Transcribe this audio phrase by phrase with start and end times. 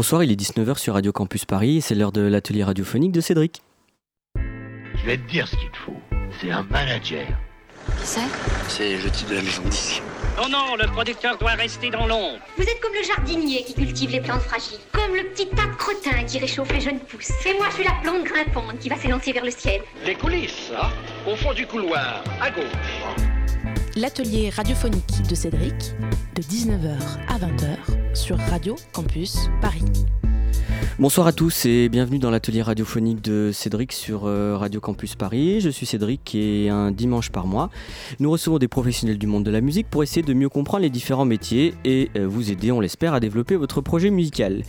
[0.00, 3.20] Bonsoir, il est 19h sur Radio Campus Paris et c'est l'heure de l'atelier radiophonique de
[3.20, 3.60] Cédric.
[4.34, 6.00] Je vais te dire ce qu'il te faut.
[6.40, 7.26] C'est un manager.
[7.98, 8.20] Qui c'est?
[8.68, 10.02] C'est le type de la maison de disque.
[10.38, 12.38] Non, non, le producteur doit rester dans l'ombre.
[12.56, 15.76] Vous êtes comme le jardinier qui cultive les plantes fragiles, comme le petit tas de
[15.76, 17.32] crottin qui réchauffe les jeunes pousses.
[17.44, 19.82] Et moi, je suis la plante grimpante qui va s'élancer vers le ciel.
[20.06, 20.88] Les coulisses, hein
[21.30, 23.39] Au fond du couloir, à gauche.
[23.96, 25.74] L'atelier radiophonique de Cédric,
[26.36, 26.96] de 19h
[27.26, 29.82] à 20h sur Radio Campus Paris.
[31.00, 35.60] Bonsoir à tous et bienvenue dans l'atelier radiophonique de Cédric sur euh, Radio Campus Paris.
[35.60, 37.70] Je suis Cédric et un dimanche par mois,
[38.20, 40.90] nous recevons des professionnels du monde de la musique pour essayer de mieux comprendre les
[40.90, 44.62] différents métiers et euh, vous aider, on l'espère, à développer votre projet musical.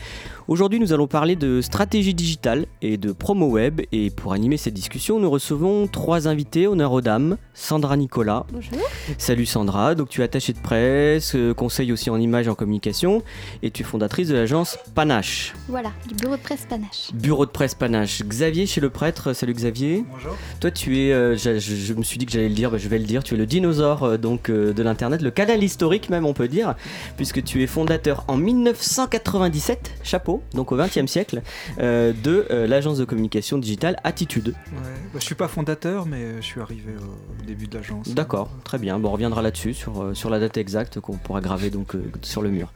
[0.48, 3.82] Aujourd'hui, nous allons parler de stratégie digitale et de promo web.
[3.92, 7.38] Et pour animer cette discussion, nous recevons trois invités, honneur aux dames.
[7.54, 8.46] Sandra Nicolas.
[8.52, 8.80] Bonjour.
[9.18, 9.96] Salut Sandra.
[9.96, 13.24] Donc, tu es attachée de presse, euh, conseil aussi en image et en communication.
[13.62, 15.54] Et tu es fondatrice de l'agence Panache.
[15.70, 17.12] Voilà, du bureau de presse Panache.
[17.14, 18.24] Bureau de presse Panache.
[18.24, 19.34] Xavier chez le prêtre.
[19.34, 20.04] Salut Xavier.
[20.12, 20.36] Bonjour.
[20.60, 22.78] Toi, tu es, euh, je, je- je me suis dit que j'allais le dire, bah,
[22.78, 25.64] je vais le dire, tu es le dinosaure euh, donc euh, de l'internet, le canal
[25.64, 26.76] historique même on peut dire,
[27.16, 31.42] puisque tu es fondateur en 1997, chapeau, donc au 20e siècle,
[31.80, 34.50] euh, de euh, l'agence de communication digitale Attitude.
[34.50, 34.80] Ouais.
[35.14, 38.10] Bah, je suis pas fondateur, mais je suis arrivé au début de l'agence.
[38.10, 39.00] D'accord, très bien.
[39.00, 42.42] Bon, on reviendra là-dessus sur, euh, sur la date exacte qu'on pourra graver donc sur
[42.42, 42.72] le mur.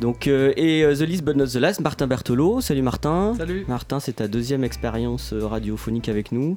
[0.00, 2.60] Donc et the list but not the last, Martin Berthelot.
[2.60, 3.34] Salut Martin.
[3.36, 3.64] Salut.
[3.68, 6.56] Martin, c'est ta deuxième expérience radiophonique avec nous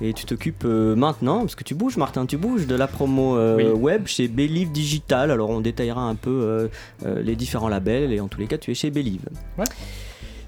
[0.00, 3.64] et tu t'occupes maintenant, parce que tu bouges Martin, tu bouges de la promo Oui.
[3.64, 5.30] web chez Believe Digital.
[5.30, 6.68] Alors on détaillera un peu
[7.04, 9.28] les différents labels et en tous les cas tu es chez Believe.
[9.58, 9.61] Ouais.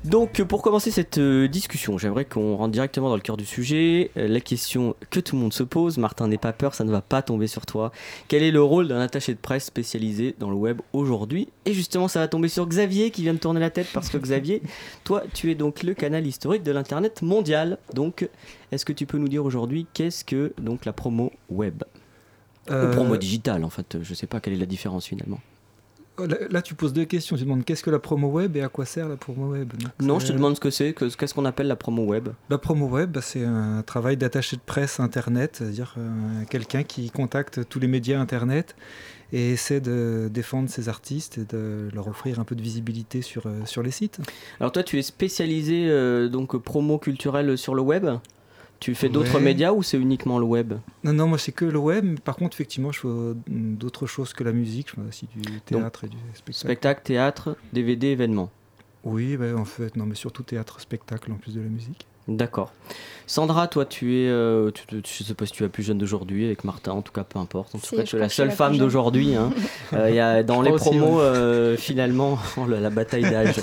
[0.04, 4.10] Donc pour commencer cette euh, discussion, j'aimerais qu'on rentre directement dans le cœur du sujet.
[4.18, 6.90] Euh, la question que tout le monde se pose, Martin n'aie pas peur, ça ne
[6.90, 7.90] va pas tomber sur toi.
[8.28, 11.48] Quel est le rôle d'un attaché de presse spécialisé dans le web aujourd'hui?
[11.64, 14.18] Et justement ça va tomber sur Xavier qui vient de tourner la tête parce que
[14.18, 14.60] Xavier,
[15.04, 17.78] toi tu es donc le canal historique de l'internet mondial.
[17.94, 18.28] Donc
[18.72, 21.82] est-ce que tu peux nous dire aujourd'hui qu'est-ce que donc la promo web?
[22.70, 25.40] Euh, Ou promo digitale en fait, je sais pas quelle est la différence finalement.
[26.18, 27.36] Là, là, tu poses deux questions.
[27.36, 29.72] Tu demandes qu'est-ce que la promo web et à quoi sert la promo web?
[29.76, 32.04] Donc, Non, je te c'est- demande ce que c'est, que- qu'est-ce qu'on appelle la promo
[32.04, 32.28] web?
[32.50, 37.10] La promo web, bah, c'est un travail d'attaché de presse internet, c'est-à-dire euh, quelqu'un qui
[37.10, 38.76] contacte tous les médias internet
[39.32, 43.46] et essaie de défendre ses artistes et de leur offrir un peu de visibilité sur,
[43.46, 44.18] euh, sur les sites.
[44.60, 48.06] Alors toi, tu es spécialisé euh, donc promo culturelle sur le web?
[48.84, 49.40] Tu fais d'autres Ouais.
[49.40, 50.74] médias ou c'est uniquement le web?
[51.04, 52.04] Non, non, moi c'est que le web.
[52.04, 54.90] mais Par contre, effectivement, je fais euh, d'autres choses que la musique.
[54.90, 56.52] Je fais aussi du théâtre et du spectacle.
[56.58, 58.50] Spectacle, théâtre, DVD, événements.
[59.02, 62.06] Oui, bah, en fait, non, mais surtout théâtre, spectacle en plus de la musique.
[62.28, 62.72] D'accord.
[63.26, 65.82] Sandra, toi, tu es, euh, tu, tu- je sais pas si tu es la plus
[65.82, 67.74] jeune d'aujourd'hui avec Martin, en tout cas, peu importe.
[67.74, 69.34] En tout C'est- cas, tu es la seule la femme d'aujourd'hui.
[69.34, 69.50] hein.
[69.94, 73.22] Euh, il y a, dans Je les aussi, promos, euh, finalement, oh là, la bataille
[73.22, 73.56] d'âge.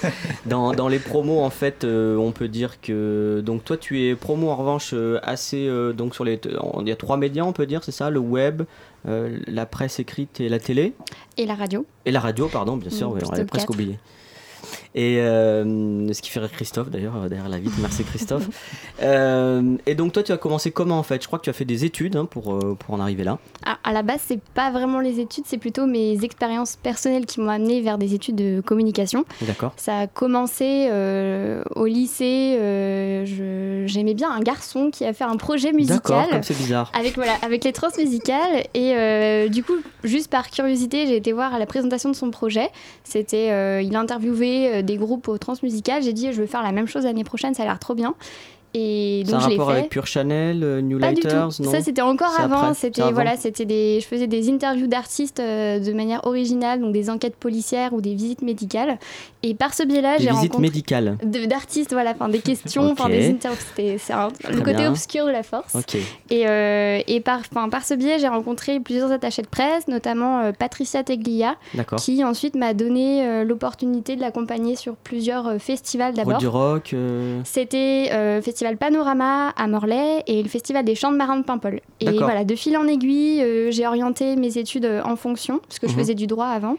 [0.48, 4.16] Dans, dans les promos, en fait, euh, on peut dire que donc toi, tu es
[4.16, 6.40] promo en revanche euh, assez euh, donc sur les,
[6.82, 8.64] il y a trois médias, on peut dire, c'est ça, le web,
[9.08, 10.94] euh, la presse écrite et la télé?
[11.38, 13.70] Et la radio Et la radio, pardon, bien sûr, Mm, on plutôt avait le presque
[13.70, 14.00] oublié.
[14.94, 18.48] Et euh, ce qui fait rire Christophe d'ailleurs, euh, derrière la vitre, merci Christophe.
[19.04, 21.24] Euh, et donc toi tu as commencé comment en fait?
[21.24, 23.40] Je crois que tu as fait des études hein, pour, pour en arriver là.
[23.66, 27.40] Ah, À la base, c'est pas vraiment les études, c'est plutôt mes expériences personnelles qui
[27.40, 29.26] m'ont amené vers des études de communication.
[29.42, 29.74] D'accord.
[29.76, 32.58] Ça a commencé euh, au lycée.
[32.60, 36.30] euh, je- J'aimais bien un garçon qui a fait un projet D'accord, musical.
[36.30, 36.92] comme c'est bizarre.
[36.94, 38.64] Avec, voilà, avec les trans musicales.
[38.76, 42.30] Et euh, du coup, juste par curiosité, j'ai été voir à la présentation de son
[42.30, 42.70] projet.
[43.04, 46.04] C'était, euh, il interviewait euh, des groupes aux trans musicales.
[46.04, 48.16] J'ai dit, je veux faire la même chose l'année prochaine, ça a l'air trop bien.
[48.74, 49.78] Et C'est un donc, je l'ai rapport fait.
[49.80, 51.28] avec Pure Chanel, euh, New Pas du tout.
[51.36, 52.74] non Ça c'était encore avant.
[52.74, 54.00] C'était voilà, c'était des.
[54.02, 58.14] Je faisais des interviews d'artistes euh, de manière originale, donc des enquêtes policières ou des
[58.16, 58.98] visites médicales.
[59.44, 61.18] Et par ce biais-là, Des j'ai visites rencontré médicales.
[61.24, 63.60] de- d'artistes, voilà, enfin des questions, enfin des interviews.
[63.76, 63.98] C'était
[64.52, 64.90] le côté bien.
[64.92, 65.76] obscur de la force.
[66.30, 70.52] Et, euh, et par, par ce biais, j'ai rencontré plusieurs attachés de presse, notamment euh,
[70.58, 71.56] Patricia Teglia,
[71.98, 76.38] qui ensuite m'a donné l'opportunité de l'accompagner sur plusieurs festivals d'abord.
[76.38, 76.96] du rock.
[77.44, 81.82] C'était euh, Festival Panorama à Morlaix et le Festival des Chants de Marins de Paimpol.
[82.00, 85.80] Et voilà, de fil en aiguille, euh, j'ai orienté mes études euh, en fonction, parce
[85.80, 85.98] que je Mhm.
[86.00, 86.78] faisais du droit avant.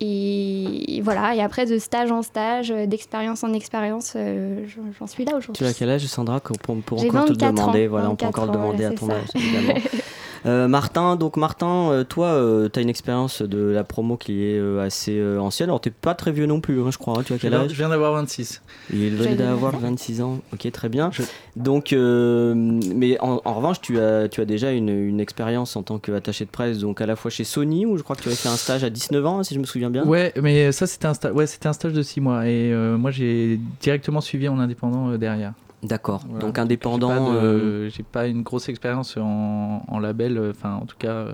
[0.00, 4.64] Et voilà, et après de stage en stage, euh, d'expérience en expérience, euh,
[4.98, 5.62] j'en- suis là aujourd'hui.
[5.62, 7.86] Tu as quel âge Sandra qu'on peut, encore te le 24 ans, demander.
[7.88, 9.74] Voilà, on peut 24 encore le demander à ton âge évidemment.
[10.46, 14.44] Euh, Martin, donc Martin, euh, toi, euh, tu as une expérience de la promo qui
[14.44, 15.68] est euh, assez euh, ancienne.
[15.70, 17.18] Alors, t'es pas très vieux non plus, hein, je crois.
[17.18, 17.22] hein.
[17.24, 17.70] Tu as Je quel viens, âge?
[17.70, 18.62] je viens d'avoir 26.
[18.92, 19.80] Il venait J'allais d'avoir dire.
[19.80, 20.40] 26 ans.
[20.52, 21.10] Ok, très bien.
[21.12, 21.22] Je-
[21.56, 25.82] Donc, euh, mais en, en revanche, tu as, tu as déjà une, une expérience en
[25.82, 28.28] tant qu'attaché de presse, donc à la fois chez Sony, où je crois que tu
[28.28, 30.04] avais fait un stage à 19 ans, si je me souviens bien.
[30.06, 32.96] Ouais, mais ça c'était un, sta- ouais, c'était un stage de 6 mois et euh,
[32.96, 35.52] moi j'ai directement suivi en indépendant euh, derrière.
[35.82, 36.22] D'accord.
[36.26, 36.40] Voilà.
[36.44, 37.08] Donc J'ai indépendant.
[37.08, 40.96] pas, de- euh, j'ai pas une grosse expérience en, en label, euh, enfin en tout
[40.98, 41.32] cas euh,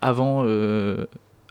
[0.00, 0.44] avant,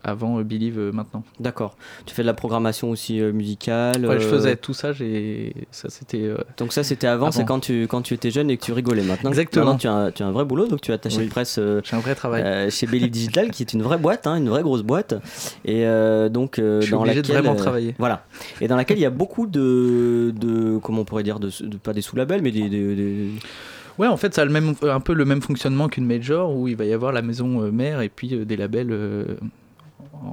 [0.03, 1.23] avant euh, Believe euh, maintenant.
[1.39, 1.75] D'accord.
[2.05, 4.05] Tu fais de la programmation aussi euh, musicale.
[4.05, 7.31] Ouais, je faisais tout ça, j'ai ça c'était Donc ça, c'était avant, Avant.
[7.31, 9.03] c'est quand tu, quand tu étais jeune et que tu rigolais.
[9.03, 9.65] Maintenant, Exactement.
[9.65, 11.25] maintenant, tu, as, tu as un vrai boulot, donc tu es attaché Oui.
[11.25, 12.69] de presse j'ai un vrai travail.
[12.71, 15.15] chez Believe Digital, qui est une vraie boîte, hein, une vraie grosse boîte.
[15.65, 15.85] Et
[16.29, 17.95] donc, Je dans laquelle, de vraiment travailler.
[17.97, 18.25] Voilà.
[18.61, 21.77] Et dans laquelle il y a beaucoup de, de comment on pourrait dire, de, de-
[21.77, 23.29] pas des sous-labels, mais des, des- des-
[23.99, 26.67] Ouais, en fait, ça a le même, un peu le même fonctionnement qu'une major où
[26.67, 28.91] il va y avoir la maison mère et puis des labels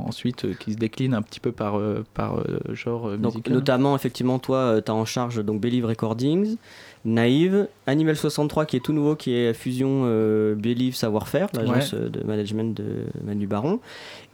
[0.06, 3.52] ensuite euh, qui se déclinent un petit peu par, euh, par euh, genre donc musical.
[3.54, 6.56] notamment effectivement toi, tu as en charge donc Believe Recordings,
[7.04, 12.22] Naïve, Animal 63 qui est tout nouveau, qui est fusion euh, Believe Savoir-faire, l'agence de
[12.24, 12.84] management de
[13.24, 13.80] Manu Baron,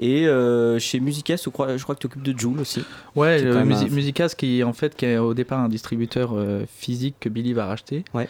[0.00, 2.82] et euh, chez Musicas, je crois, je crois que tu t'occupes de Joule aussi.
[3.14, 5.32] Ouais, C'est le quand même Musi- un- Musicas qui est en fait qui est au
[5.34, 8.04] départ un distributeur euh, physique que Billy va racheter.
[8.14, 8.28] Ouais.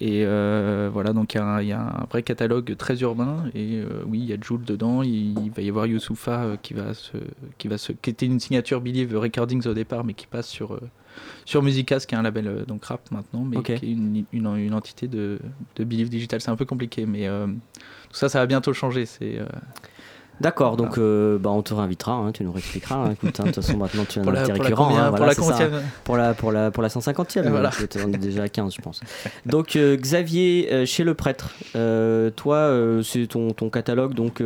[0.00, 3.00] Et euh, voilà, donc il y, a un- il y a un vrai catalogue très
[3.00, 3.44] urbain.
[3.54, 5.02] Et euh, oui, il y a Jules dedans.
[5.02, 7.16] Il, va y avoir Youssoufa euh, qui va se,
[7.58, 10.80] qui va se, qui était une signature Believe Recordings au départ, mais qui passe sur
[11.44, 14.74] sur Musicas, qui est un label donc rap maintenant, mais qui est une, une, une
[14.74, 15.38] entité de,
[15.76, 16.40] de Believe Digital.
[16.40, 19.06] C'est un peu compliqué, mais tout ça, ça va bientôt changer.
[19.06, 19.38] C'est
[20.40, 22.96] D'accord, donc euh, bah, on te réinvitera, hein, tu nous réexpliqueras.
[22.96, 23.10] hein.
[23.12, 24.88] Écoute, hein, de toute façon, maintenant tu es un invité récurrent.
[24.88, 25.58] pour voilà, la ça.
[26.02, 27.70] Pour la, pour la, pour la 150e, Voilà.
[28.04, 29.00] on est déjà à 15, je pense.
[29.46, 31.54] Donc, euh, Xavier, euh, chez le prêtre,
[32.36, 32.70] toi,
[33.04, 34.42] c'est ton, ton catalogue donc,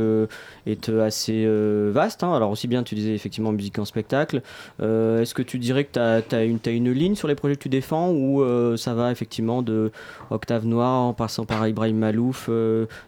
[0.67, 1.47] est assez
[1.91, 2.23] vaste.
[2.23, 4.43] Alors, aussi bien, tu disais effectivement musique en spectacle.
[4.81, 5.93] Est-ce que tu dirais que
[6.29, 8.45] tu as, une, t'as une ligne sur les projets que tu défends ou
[8.77, 9.91] ça va effectivement de
[10.31, 12.51] Octave Noir en passant par Ibrahim Malouf,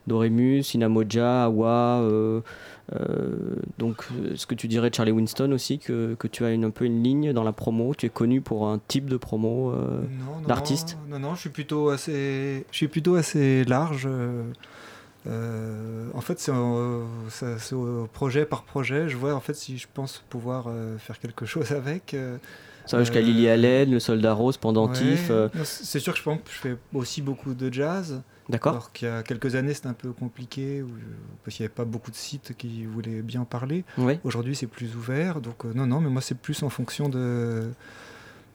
[0.06, 2.02] Doremus, Inamoja, Awa
[3.78, 6.70] donc, est-ce que tu dirais de Charlie Winston aussi que, que tu as une, un
[6.70, 7.94] peu une ligne dans la promo?
[7.94, 10.98] Tu es connu pour un type de promo euh, Non, non, d'artiste?
[11.08, 14.06] Non, non, je suis plutôt assez, je suis plutôt assez large.
[14.10, 14.42] euh,
[15.26, 16.52] euh, en fait, c'est
[18.12, 19.08] projet par projet.
[19.08, 22.14] Je vois en fait si je pense pouvoir euh, faire quelque chose avec.
[22.14, 22.38] euh,
[22.90, 25.28] Ça va jusqu'à euh, Lily Allen, Le Soldat Rose, Pendentif.
[25.28, 25.34] ouais.
[25.34, 28.20] euh, c'est sûr que je pense que je fais aussi beaucoup de jazz.
[28.48, 30.88] D'accord Alors qu'il y a quelques années, c'était un peu compliqué où-
[31.44, 33.84] parce qu'il n'y avait pas beaucoup de sites qui voulaient bien parler.
[33.96, 34.18] Oui.
[34.24, 35.40] Aujourd'hui, c'est plus ouvert.
[35.40, 37.70] Donc, euh, non, non, mais moi, c'est plus en fonction de.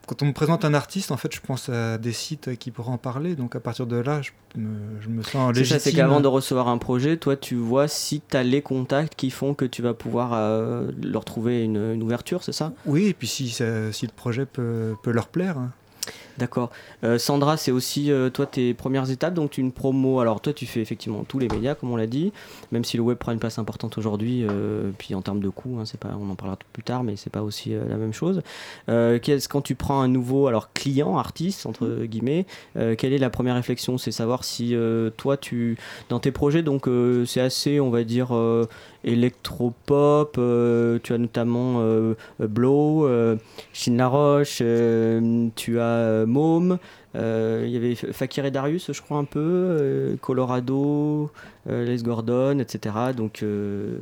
[0.07, 2.91] Quand on me présente un artiste, en fait, je pense à des sites qui pourraient
[2.91, 3.35] en parler.
[3.35, 5.79] Donc, à partir de là, je me, je me sens C'est légitime.
[5.79, 9.15] ça, c'est qu'avant de recevoir un projet, toi, tu vois si tu as les contacts
[9.15, 12.71] qui font que tu vas pouvoir euh, leur trouver une, une ouverture, c'est ça?
[12.85, 15.57] Oui, et puis si, ça- si le projet peut, peut leur plaire.
[15.57, 15.71] hein.
[16.37, 16.69] D'accord.
[17.05, 20.19] Euh, Sandra, c'est aussi euh, toi tes premières étapes, donc une promo.
[20.19, 22.33] Alors toi, tu fais effectivement tous les médias, comme on l'a dit,
[22.73, 24.43] même si le web prend une place importante aujourd'hui.
[24.43, 27.15] euh, puis en termes de coûts, hein, c'est pas, on en parlera plus tard, mais
[27.15, 28.41] c'est pas aussi la même chose.
[28.87, 32.45] Qu'est-ce- quand tu prends un nouveau, alors client, artiste entre guillemets,
[32.75, 33.97] euh, quelle est la première réflexion?
[33.97, 34.75] C'est savoir si
[35.15, 35.77] toi, tu
[36.09, 36.89] dans tes projets, donc
[37.25, 38.33] c'est assez, on va dire.
[39.07, 43.35] électropop, euh, tu as notamment euh, Blow, euh,
[43.71, 44.63] Chine Laroche,
[45.55, 46.77] tu as Môme,
[47.15, 51.31] euh, il y avait Fakir et Darius, je crois un peu, euh, Colorado,
[51.69, 52.95] euh, Les Gordon, etc.
[53.15, 53.97] Donc euh,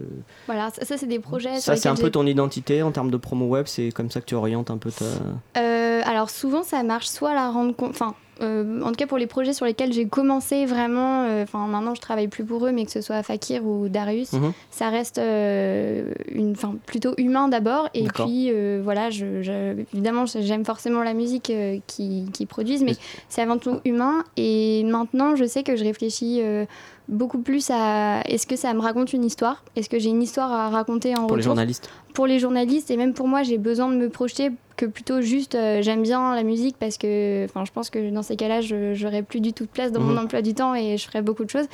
[0.47, 1.59] Voilà, ça, ça, c'est des projets.
[1.59, 4.25] ça c'est un peu ton identité en termes de promo web, c'est comme ça que
[4.25, 5.05] tu orientes un peu ta...
[5.59, 9.07] Euh, alors souvent ça marche soit à la rendre compte, enfin euh, en tout cas
[9.07, 12.65] pour les projets sur lesquels j'ai commencé vraiment, euh, enfin maintenant je travaille plus pour
[12.67, 14.51] eux, mais que ce soit Fakir ou Darius, Mhm.
[14.71, 18.51] ça reste euh, une, enfin plutôt humain d'abord, et puis
[18.83, 21.51] voilà, je, je- évidemment j'aime forcément la musique
[21.87, 22.95] qu'ils qui produisent, mais
[23.29, 24.23] c'est avant tout humain.
[24.37, 26.41] Et maintenant je sais que je réfléchis
[27.09, 30.51] beaucoup plus à est-ce que ça me raconte une histoire, est-ce que j'ai une histoire
[30.51, 31.89] à raconter en pour les journalistes.
[32.13, 34.51] pour les journalistes et même pour moi, j'ai besoin de me projeter
[34.83, 38.23] que plutôt juste euh, j'aime bien la musique parce que enfin je pense que dans
[38.23, 40.07] ces cas-là, je j'aurais plus du tout de place dans Mhm.
[40.13, 41.65] mon emploi du temps et je ferais beaucoup de choses.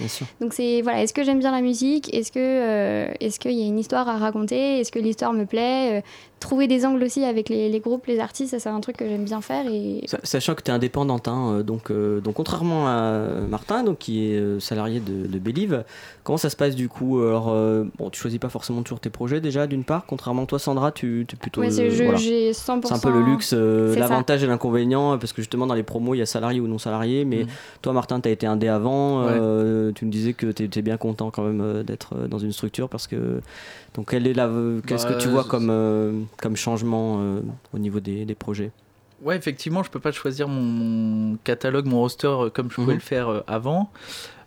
[0.42, 2.14] Donc c'est voilà, est-ce que j'aime bien la musique?
[2.14, 4.80] Est-ce que euh, est-ce qu'il y a une histoire à raconter?
[4.80, 6.00] Est-ce que l'histoire me plaît?
[6.00, 6.02] Euh,
[6.40, 9.06] Trouver des angles aussi avec les, les groupes, les artistes, ça c'est un truc que
[9.06, 13.26] j'aime bien faire et Sa- Sachant que tu es indépendante, hein, donc, donc contrairement à
[13.50, 15.84] Martin, donc, qui est salarié de, de Believe,
[16.24, 17.20] comment ça se passe du coup?
[17.22, 17.48] Alors,
[17.98, 20.94] bon, tu choisis pas forcément toujours tes projets déjà, d'une part, contrairement à toi, Sandra,
[20.94, 21.60] tu, tu es plutôt.
[21.60, 22.18] Ouais, euh, voilà.
[22.18, 25.74] j'ai 100% C'est un peu le luxe, euh, l'avantage et l'inconvénient, parce que justement dans
[25.74, 27.26] les promos, il y a salarié ou non salarié.
[27.26, 27.50] Mais Mhm.
[27.82, 29.26] toi, Martin, tu as été indé avant.
[29.26, 29.38] Ouais.
[29.40, 32.40] euh, tu me disais que tu étais bien content quand même euh, d'être euh, dans
[32.40, 33.42] une structure parce que.
[33.96, 34.50] Donc, quelle est la,
[34.86, 37.42] qu'est-ce Bah, que tu vois comme, euh, comme changement euh,
[37.74, 38.72] au niveau des, des projets?
[39.22, 42.94] Ouais, effectivement, je peux pas choisir mon, mon catalogue, mon roster euh, comme je pouvais
[42.94, 43.00] Mhm.
[43.00, 43.90] le faire euh, avant.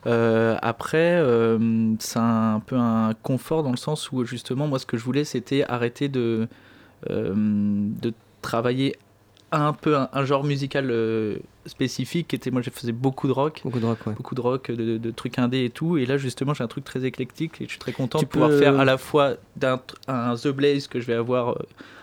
[0.06, 1.58] Euh, après, euh,
[1.98, 5.24] c'est un peu un confort dans le sens où justement, moi, ce que je voulais,
[5.24, 6.48] c'était arrêter de,
[7.10, 8.12] euh, de
[8.42, 8.96] travailler
[9.52, 12.28] un peu un, genre musical euh, spécifique.
[12.28, 13.60] Qui était, moi, je faisais beaucoup de rock.
[13.64, 14.14] Beaucoup de rock, ouais.
[14.14, 15.96] Beaucoup de rock, de, de trucs indés et tout.
[15.98, 18.30] Et là, justement, j'ai un truc très éclectique et je suis très content Tu de
[18.30, 21.54] pouvoir faire à la fois d'un un The Blaze que je vais avoir euh,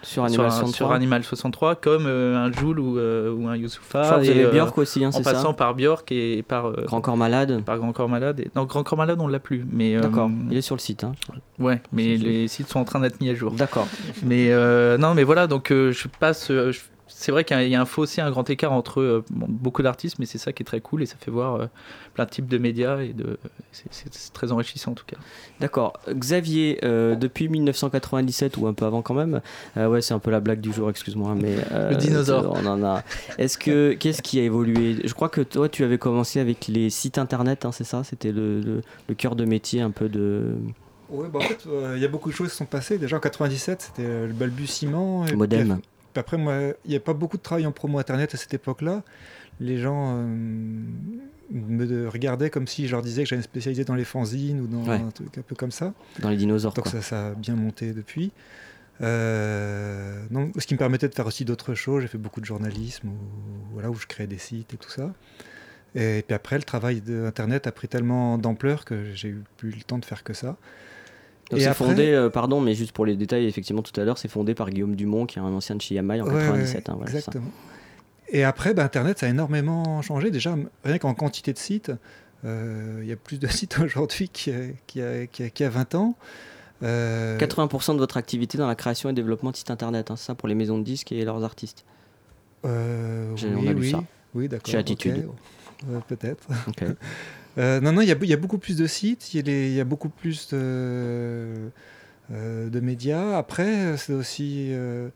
[0.04, 0.76] Sur sur, Animal un- 63.
[0.76, 4.24] sur Animal 63, comme euh, un Joule ou, euh, ou un Youssoufa.
[4.24, 7.64] Et, euh, Björk aussi, hein, en passant par Björk et par, euh, Grand Corps Malade.
[7.66, 8.40] par Grand Corps Malade.
[8.40, 8.52] Et...
[8.56, 9.66] Non, Grand Corps Malade, on l'a plus.
[9.72, 11.04] Mais, D'accord, il est sur le site.
[11.04, 11.14] hein.
[11.60, 13.52] Ouais, mais les sites sont en train d'être mis à jour.
[13.52, 13.88] D'accord.
[14.24, 14.50] Mais
[14.98, 16.48] non, mais voilà, donc je passe.
[16.50, 19.82] je- C'est vrai qu'il y a- un fossé, un grand écart entre euh, bon, beaucoup
[19.82, 21.66] d'artistes, mais c'est ça qui est très cool et ça fait voir euh,
[22.14, 23.38] plein de types de médias et de.
[23.72, 25.18] c'est- C'est c'est très enrichissant en tout cas.
[25.60, 25.94] D'accord.
[26.10, 29.42] Xavier, euh, depuis 1997 ou un peu avant quand même,
[29.78, 32.54] euh, ouais, c'est un peu la blague du jour, excuse-moi, mais euh, Le dinosaure.
[32.56, 33.04] On en a.
[33.38, 34.98] Est-ce que qu'est-ce qui a évolué?
[35.04, 38.04] Je crois que toi, tu avais commencé avec les sites internet, hein, c'est ça?
[38.04, 40.56] C'était le, le, le cœur de métier un peu de
[41.10, 43.00] Ouais, bah en fait, euh, il y a beaucoup de choses qui sont passées.
[43.00, 45.26] Déjà en 97, c'était le balbutiement.
[45.26, 45.80] et modem.
[46.16, 49.04] Après, moi, il n'y a pas beaucoup de travail en promo internet à cette époque-là.
[49.60, 50.26] Les gens euh,
[51.52, 54.68] me regardaient comme si je leur disais que j'allais me spécialiser dans les fanzines ou
[54.68, 54.96] dans Ouais.
[55.02, 55.94] un truc un peu comme ça.
[56.20, 56.74] dans les dinosaures.
[56.74, 56.92] Donc quoi.
[56.94, 58.32] ça, ça a bien monté depuis.
[59.02, 62.02] Euh, non, ce qui me permettait de faire aussi d'autres choses.
[62.02, 63.18] J'ai fait beaucoup de journalisme, où,
[63.74, 65.14] voilà, où je créais des sites et tout ça.
[65.96, 69.82] Et puis après, le travail d'Internet a pris tellement d'ampleur que j'ai eu plus le
[69.82, 70.58] temps de faire que ça.
[71.50, 74.18] Donc c'est après- fondé, euh, pardon, mais juste pour les détails, effectivement, tout à l'heure,
[74.18, 76.40] c'est fondé par Guillaume Dumont, qui est un ancien de chez Yamaha en Ouais, ouais,
[76.42, 76.90] 97.
[76.90, 77.18] hein, voilà, c'est ça.
[77.20, 77.52] exactement.
[78.32, 80.30] Et après, bah, Internet, ça a énormément changé.
[80.30, 81.92] Déjà, rien qu'en quantité de sites,
[82.46, 85.48] euh, il y a plus de sites aujourd'hui qu'il y, a- y a- qu'il y
[85.48, 86.16] a- qu'il y a 20 ans.
[86.84, 90.28] Euh, 80% de votre activité dans la création et développement de sites internet, hein, c'est
[90.28, 91.84] ça pour les maisons de disques et leurs artistes.
[92.66, 94.04] euh, oui, on a lu oui, ça.
[94.36, 94.72] oui, d'accord.
[94.72, 95.26] Chez Attitude.
[95.28, 95.36] ok.
[95.92, 96.48] Euh, Peut-être.
[96.68, 96.84] Ok.
[97.60, 99.78] Euh, non, non, il y, a, il y a beaucoup plus de sites, il y
[99.78, 100.58] a, y beaucoup plus de,
[102.32, 103.38] euh, de médias.
[103.38, 104.70] Après, c'est aussi.
[104.72, 105.10] Euh,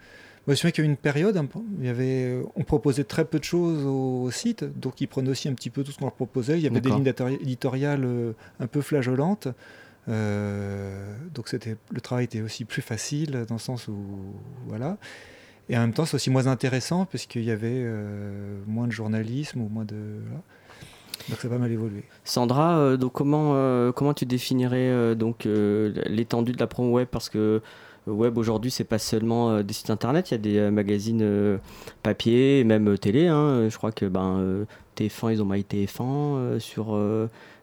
[0.46, 1.42] moi, je me souviens qu'il y a eu une période,
[1.80, 5.30] il y avait, on proposait très peu de choses au, au site, donc ils prenaient
[5.30, 6.58] aussi un petit peu tout ce qu'on leur proposait.
[6.60, 8.06] Il y avait des lignes éditori- éditoriales
[8.60, 9.48] un peu flageolantes.
[10.08, 13.96] Donc c'était, le travail était aussi plus facile dans le sens où.
[14.68, 14.98] Voilà.
[15.70, 17.86] Et en même temps, c'est aussi moins intéressant parce qu'il y avait
[18.68, 19.96] moins de journalisme ou moins de.
[20.28, 20.42] voilà.
[21.30, 22.04] Donc ça a pas mal évolué.
[22.24, 27.08] Sandra, euh, euh, comment tu définirais euh, donc l'étendue de la promo web?
[27.10, 27.62] Parce que
[28.08, 31.60] web aujourd'hui, c'est pas seulement des sites internet, il y a des magazines
[32.02, 33.28] papier, même télé.
[33.28, 33.70] hein.
[33.70, 34.66] Je crois que ben, euh,
[34.98, 36.98] TF1, ils ont My TF1 euh, sur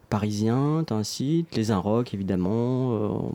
[0.09, 3.31] Parisien, tu as un site, les Inrock évidemment,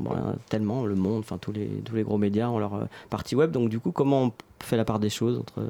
[0.50, 3.52] tellement, Le Monde, tous les, gros médias ont leur partie web.
[3.52, 4.32] Donc du coup, comment on
[4.64, 5.62] fait la part des choses entre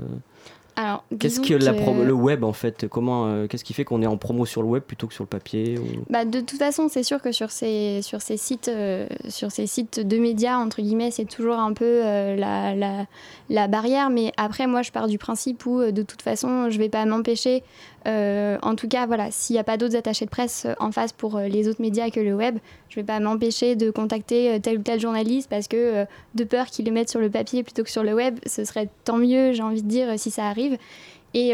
[1.20, 4.01] Qu'est-ce que la que- promo- le web en fait Comment euh, Qu'est-ce qui fait qu'on
[4.01, 5.84] est en promo sur le web plutôt que sur le papier ou...
[6.10, 9.67] Bah, de toute façon, c'est sûr que sur ces, sur ces sites, euh, sur ces
[9.67, 13.05] sites de médias entre guillemets, c'est toujours un peu euh, la, la,
[13.50, 14.10] la barrière.
[14.10, 17.63] Mais après, moi, je pars du principe où de toute façon, je vais pas m'empêcher.
[18.08, 20.92] Euh, en tout cas, voilà, s'il n'y a pas d'autres attachés de presse euh, en
[20.92, 22.60] face pour euh, les autres médias que le web,
[22.90, 26.86] je vais pas m'empêcher de contacter tel ou tel journaliste parce que de peur qu'ils
[26.86, 29.64] le mettent sur le papier plutôt que sur le web, ce serait tant mieux, j'ai
[29.64, 30.78] envie de dire, si ça arrive.
[31.34, 31.54] Et,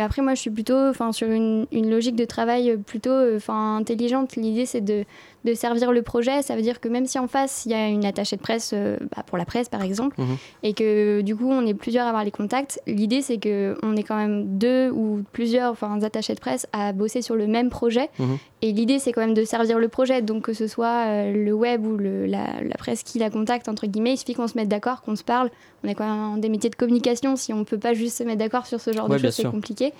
[0.00, 3.14] après, moi, je suis plutôt sur une, une logique de travail plutôt
[3.48, 4.34] intelligente.
[4.34, 5.04] L'idée, c'est de,
[5.48, 6.42] de servir le projet.
[6.42, 8.72] Ça veut dire que même si en face, il y a une attachée de presse,
[8.74, 10.36] euh, bah, pour la presse, par exemple, Mhm.
[10.62, 14.02] et que du coup, on est plusieurs à avoir les contacts, l'idée, c'est qu'on est
[14.02, 18.08] quand même deux ou plusieurs enfin, attachés de presse à bosser sur le même projet.
[18.18, 18.38] Mhm.
[18.62, 20.20] Et l'idée, c'est quand même de servir le projet.
[20.22, 23.68] Donc, que ce soit euh, le web ou le, la, la presse qui la contacte,
[23.68, 25.50] entre guillemets, il suffit qu'on se mette d'accord, qu'on se parle.
[25.84, 27.36] On est quand même dans des métiers de communication.
[27.36, 29.44] Si on peut pas juste se mettre d'accord sur ce genre Ouais, de choses, c'est
[29.44, 29.92] compliqué.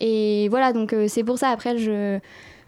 [0.00, 1.50] Et voilà, donc euh, c'est pour ça.
[1.50, 2.18] Après, je,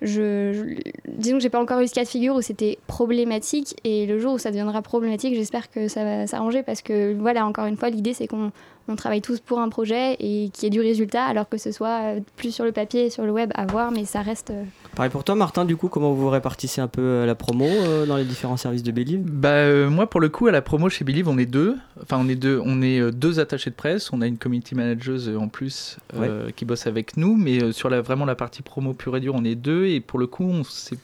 [0.03, 0.75] je,
[1.09, 3.77] disons que j'ai pas encore eu ce cas de figure où c'était problématique.
[3.85, 7.47] Et le jour où ça deviendra problématique, j'espère que ça va s'arranger parce que voilà,
[7.47, 8.51] encore une fois, l'idée c'est qu'on
[8.89, 11.73] on travaille tous pour un projet et qu'il y ait du résultat, alors que ce
[11.73, 14.51] soit euh, plus sur le papier et sur le web à voir, mais ça reste.
[14.51, 14.65] euh,
[14.97, 18.07] Pareil pour toi, Martin, du coup, comment vous répartissez un peu euh, la promo euh,
[18.07, 19.23] dans les différents services de Believe?
[19.23, 22.19] Bah euh, moi pour le coup à la promo chez Believe on est deux, enfin
[22.21, 25.49] on est deux, on est deux attachés de presse, on a une community manager en
[25.49, 29.21] plus euh, qui bosse avec nous, mais sur la vraiment la partie promo pure et
[29.21, 29.87] dure on est deux.
[29.87, 30.99] Et pour le coup on c'est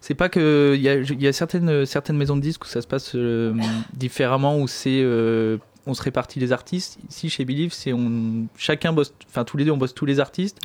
[0.00, 2.68] c'est pas que il y a, il y a certaines certaines maisons de disques où
[2.68, 3.52] ça se passe euh,
[3.94, 6.98] différemment où c'est euh, on se répartit les artistes.
[7.10, 10.20] Ici, chez Believe, c'est on, chacun bosse, enfin tous les deux, on bosse tous les
[10.20, 10.58] artistes,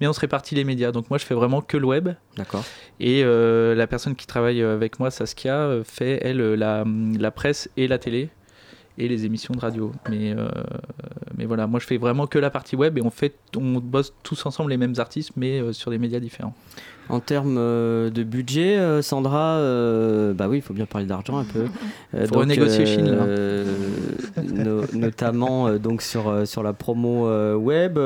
[0.00, 0.90] mais on se répartit les médias.
[0.92, 2.08] Donc moi, je fais vraiment que le web.
[2.36, 2.64] d'accord.
[3.00, 6.84] Et euh, la personne qui travaille avec moi, Saskia, euh, fait, elle, euh, la,
[7.18, 8.30] la presse et la télé
[8.98, 9.90] et les émissions de radio.
[10.08, 10.48] Mais, euh,
[11.36, 14.12] mais voilà, moi, je fais vraiment que la partie web et on, fait, on bosse
[14.22, 16.54] tous ensemble les mêmes artistes, mais euh, sur des médias différents.
[17.08, 21.38] En termes euh, de budget, euh, Sandra, euh, bah oui, il faut bien parler d'argent
[21.38, 21.66] un peu.
[22.14, 23.24] Euh, Faut renégocier Chine, là.
[24.92, 27.98] No- notamment euh, donc sur, euh, sur la promo euh, web,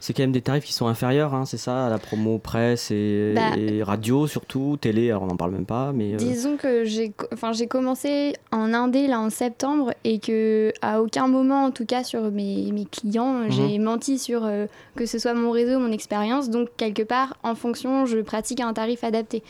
[0.00, 2.90] c'est quand même des tarifs qui sont inférieurs, hein, c'est ça, à la promo presse
[2.90, 3.56] et, Bah.
[3.56, 7.12] et radio surtout, télé, alors on n'en parle même pas, mais Disons que j'ai
[7.68, 12.30] commencé en indé là en septembre et que à aucun moment, en tout cas sur
[12.30, 13.50] mes, mes clients, Mhm.
[13.50, 14.48] j'ai menti sur
[14.96, 16.50] que ce soit mon réseau, mon expérience.
[16.50, 19.42] Donc quelque part, en fonction, je pratique un tarif adapté.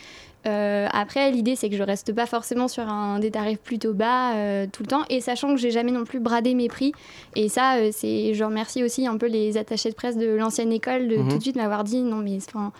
[0.47, 4.35] Euh, après, l'idée c'est que je reste pas forcément sur un des tarifs plutôt bas
[4.35, 6.92] euh, tout le temps, et sachant que j'ai jamais non plus bradé mes prix.
[7.37, 10.73] Et ça, euh, c'est, je remercie aussi un peu les attachés de presse de l'ancienne
[10.73, 11.28] école de Mhm.
[11.28, 12.73] tout de suite m'avoir dit non mais enfin,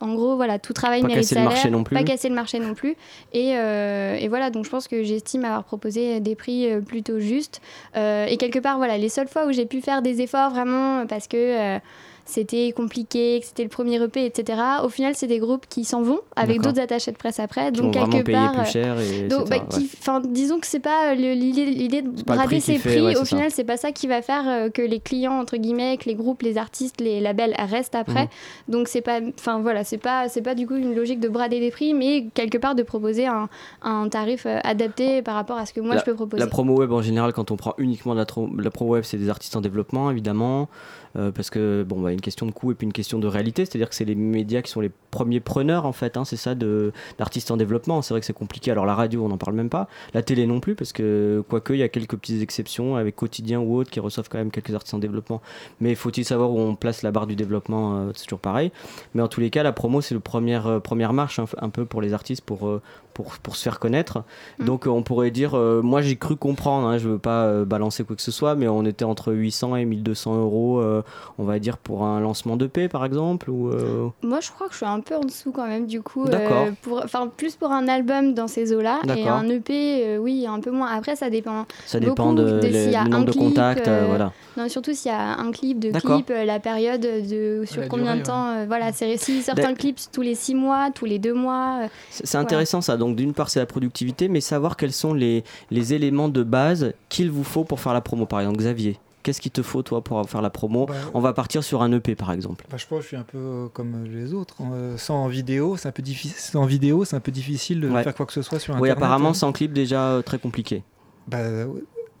[0.00, 1.94] en gros voilà tout travail Pas mérite salaire, marché non plus.
[1.96, 2.96] pas casser le marché non plus.
[3.32, 7.60] Et, et voilà, donc je pense que j'estime avoir proposé des prix plutôt justes.
[7.94, 11.28] Et quelque part, voilà, les seules fois où j'ai pu faire des efforts vraiment parce
[11.28, 11.78] que
[12.24, 14.58] c'était compliqué, que c'était le premier EP, etc.
[14.82, 17.70] Au final, c'est des groupes qui s'en vont avec d'autres attachés de presse après.
[17.72, 18.52] qui Donc quelque part.
[18.52, 19.00] plus euh, cher.
[19.00, 19.60] Et, donc, etc.,
[20.06, 23.00] bah, qui- disons que c'est pas euh, l'idée de brader ses prix.
[23.00, 25.96] ouais, Au final, c'est pas ça qui va faire euh, que les clients entre guillemets,
[25.96, 28.24] que les groupes, les artistes, les labels restent après.
[28.24, 28.28] Mhm.
[28.68, 31.70] Donc c'est pas, enfin voilà, c'est pas pas du coup une logique de brader des
[31.70, 33.48] prix, mais quelque part de proposer un,
[33.82, 36.40] un tarif euh, adapté par rapport à ce que moi je peux proposer.
[36.40, 39.56] La promo web en général, quand on prend uniquement la promo web, c'est des artistes
[39.56, 40.68] en développement évidemment,
[41.16, 43.64] euh, parce que bon, bah, une question de coût et puis une question de réalité,
[43.64, 46.54] c'est-à-dire que c'est les médias qui sont les premiers preneurs en fait, hein, c'est ça
[46.54, 48.02] d'artistes en développement.
[48.02, 48.70] C'est vrai que c'est compliqué.
[48.70, 51.72] Alors la radio, on n'en parle même pas, la télé non plus, parce que quoique
[51.72, 54.74] il y a quelques petites exceptions avec quotidien ou autres qui reçoivent quand même quelques
[54.74, 55.40] artistes en développement.
[55.80, 58.72] Mais faut-il savoir où on place la barre du développement, euh, c'est toujours pareil.
[59.14, 61.70] Mais en tous les cas, la promo c'est le première euh, première marche hein, un
[61.70, 62.80] peu pour les artistes pour
[63.14, 64.22] pour, pour se faire connaître.
[64.58, 64.64] Mm.
[64.66, 67.64] Donc euh, on pourrait dire, euh, moi j'ai cru comprendre, hein, je veux pas euh,
[67.64, 71.02] balancer quoi que ce soit, mais on était entre 800 et 1200 euros, euh,
[71.38, 74.72] on va dire pour un lancement d'EP par exemple, ou euh, Moi, je crois que
[74.72, 76.26] je suis un peu en dessous quand même, du coup.
[76.28, 76.66] D'accord.
[76.66, 79.00] euh, enfin, plus pour un album dans ces eaux-là.
[79.16, 80.88] Et un EP, euh, oui, un peu moins.
[80.88, 81.66] Après, ça dépend.
[81.86, 83.88] ça dépend Beaucoup de, de les- s'il y a du un nombre de clip, contacts,
[83.88, 84.32] euh, euh, voilà.
[84.56, 86.16] Non, surtout s'il y a un clip, de D'accord.
[86.16, 88.48] clip, euh, la période de sur La combien durée, de temps.
[88.50, 91.80] euh, voilà, c'est si certains clips tous les six mois, tous les deux mois.
[91.82, 92.96] euh, C'est intéressant ça.
[92.96, 96.92] Donc d'une part c'est la productivité, mais savoir quels sont les, les éléments de base
[97.08, 98.26] qu'il vous faut pour faire la promo.
[98.26, 100.86] Par exemple Xavier, qu'est-ce qu'il te faut toi pour faire la promo?
[100.86, 102.64] Bah, On va partir sur un EP par exemple.
[102.70, 104.56] Bah, je pense que je suis un peu euh, comme les autres.
[104.60, 104.70] hein.
[104.72, 106.36] Euh, sans vidéo, c'est un peu difficile.
[106.38, 108.02] Sans vidéo, c'est un peu difficile de Ouais.
[108.02, 108.96] faire quoi que ce soit sur Oui, Internet.
[108.98, 109.34] apparemment hein.
[109.34, 110.82] sans clip déjà euh, très compliqué.
[111.28, 111.38] Bah.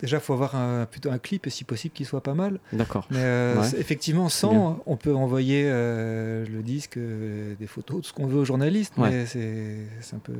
[0.00, 2.58] Déjà, faut avoir un, plutôt un clip et si possible qu'il soit pas mal.
[2.72, 3.06] D'accord.
[3.10, 3.68] Mais euh, Ouais.
[3.78, 8.38] effectivement, sans, on peut envoyer euh, le disque, euh, des photos, tout ce qu'on veut
[8.38, 8.94] aux journalistes.
[8.98, 9.10] Ouais.
[9.10, 10.34] Mais c'est un peu.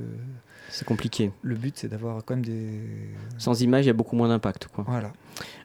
[0.71, 1.31] C'est compliqué.
[1.43, 2.81] Le but, c'est d'avoir quand même des.
[3.38, 4.69] Sans image, il y a beaucoup moins d'impact.
[4.69, 4.85] quoi.
[4.88, 5.12] Voilà.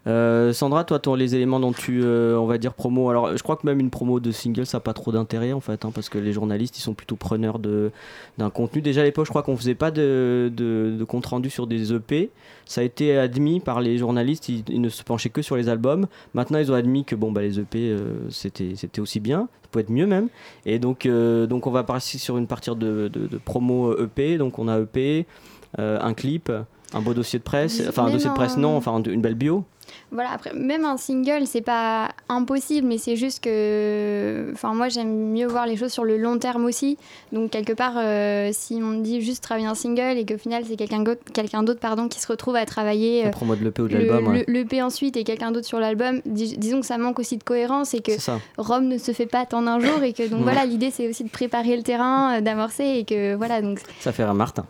[0.07, 3.09] Euh, Sandra, toi, toi, les éléments dont tu, euh, on va dire promo.
[3.09, 5.59] Alors, je crois que même une promo de single, ça n'a pas trop d'intérêt en
[5.59, 8.81] fait, hein, parce que les journalistes, ils sont plutôt preneurs d'un contenu.
[8.81, 12.29] Déjà à l'époque, je crois qu'on faisait pas de, de, compte rendu sur des EP.
[12.65, 14.49] Ça a été admis par les journalistes.
[14.49, 16.07] Ils, ne se penchaient que sur les albums.
[16.33, 19.47] Maintenant, ils ont admis que bon, bah, les EP, euh, c'était aussi bien.
[19.61, 20.29] Ça pouvait être mieux même.
[20.65, 24.37] Et donc, euh, donc, on va passer sur une partie de, de, de promo EP.
[24.37, 25.25] Donc, on a EP,
[25.77, 26.51] un clip.
[26.93, 29.63] Un beau dossier de presse, enfin un dossier de presse non, enfin une belle bio.
[30.11, 34.49] Voilà, après, même un single, c'est pas impossible, mais c'est juste que.
[34.53, 36.97] Enfin, moi, j'aime mieux voir les choses sur le long terme aussi.
[37.31, 40.63] Donc, quelque part, euh, si on me dit juste travailler un single et qu'au final,
[40.67, 43.27] c'est quelqu'un d'autre quelqu'un d'autre, pardon, qui se retrouve à travailler.
[43.27, 44.45] Euh, promo de l'EP ou de le- l'album, ouais.
[44.47, 47.43] le- l'EP ensuite et quelqu'un d'autre sur l'album, dis- disons que ça manque aussi de
[47.43, 48.13] cohérence et que.
[48.57, 51.23] Rome ne se fait pas en un jour et que donc voilà l'idée c'est aussi
[51.23, 54.65] de préparer le terrain, euh, d'amorcer et que voilà donc Ça fait un Martin.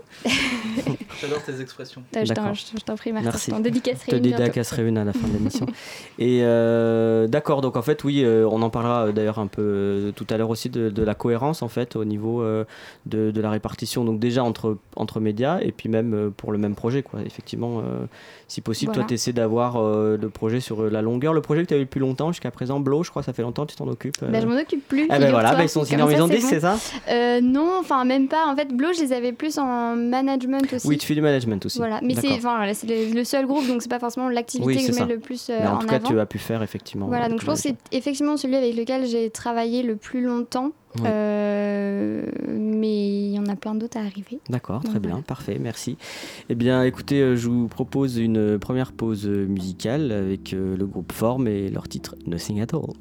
[1.21, 2.04] J'adore tes expressions.
[2.15, 3.52] euh, je t'en- prie Martin, Merci.
[3.52, 4.15] je t'en dédicacerai te
[4.82, 5.65] une à la fin de l'émission.
[6.17, 10.11] Et euh, d'accord, donc en fait, oui, euh, on en parlera euh, d'ailleurs un peu
[10.15, 12.43] tout à l'heure aussi de, de la cohérence en fait au niveau
[13.05, 14.03] de, de la répartition.
[14.05, 17.21] Donc déjà entre, entre médias et puis même pour le même projet, quoi.
[17.25, 17.81] Effectivement,
[18.47, 19.03] si possible, Voilà.
[19.03, 21.33] toi, tu essaies d'avoir le projet sur la longueur.
[21.33, 23.33] Le projet que tu as eu le plus longtemps jusqu'à présent, Blow, je crois, ça
[23.33, 24.17] fait longtemps que tu t'en occupes.
[24.21, 25.07] Bah, je m'en occupe plus.
[25.09, 26.77] Ah ben voilà, bah, ils sont signés en maison c'est ça?
[27.41, 28.47] Non, enfin même pas.
[28.47, 30.87] En fait, Blow, je les avais plus en management aussi.
[30.87, 31.77] Oui, tu fais du management aussi.
[31.77, 32.39] Voilà, mais c'est
[32.87, 35.05] le, le seul groupe, donc c'est pas forcément l'activité Oui, que je met ça.
[35.19, 37.08] Le plus euh, en, en tout cas, tu as pu faire effectivement.
[37.08, 40.71] Voilà, donc je pense que c'est effectivement celui avec lequel j'ai travaillé le plus longtemps.
[40.95, 41.03] Oui.
[41.05, 44.39] Euh, mais il y en a plein d'autres à arriver.
[44.49, 45.23] D'accord, très Donc, bien, voilà.
[45.23, 45.97] parfait, merci.
[46.49, 51.47] Eh bien, écoutez, euh, je vous propose une première pause musicale avec le groupe Form
[51.47, 52.93] et leur titre Nothing at All.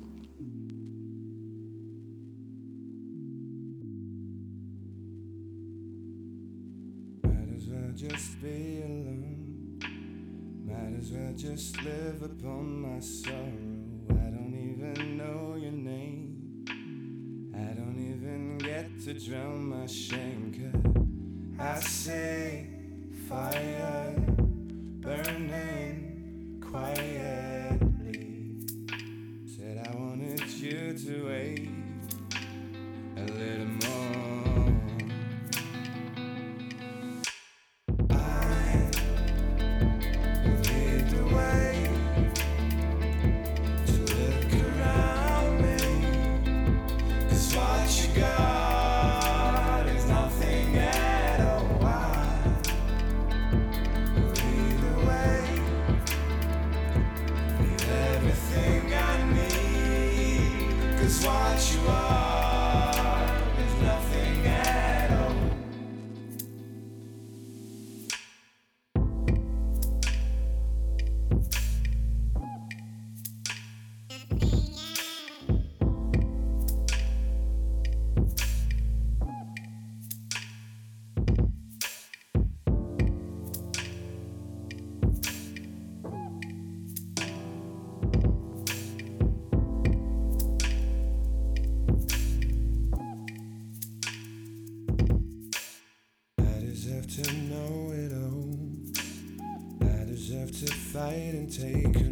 [19.28, 20.54] Drown my shame.
[20.56, 20.72] Cause
[21.58, 22.66] I see
[23.28, 24.14] fire
[25.00, 28.16] burning quietly.
[29.46, 31.68] Said I wanted you to wait
[33.18, 34.77] a little more.
[101.48, 102.08] Take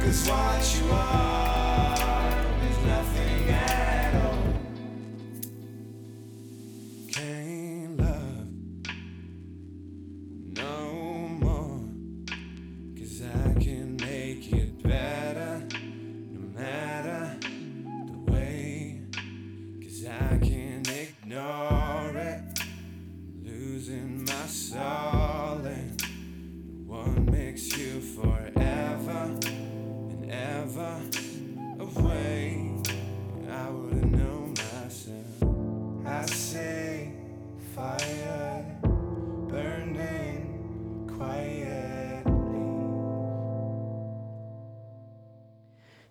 [0.00, 1.49] 'Cause what you are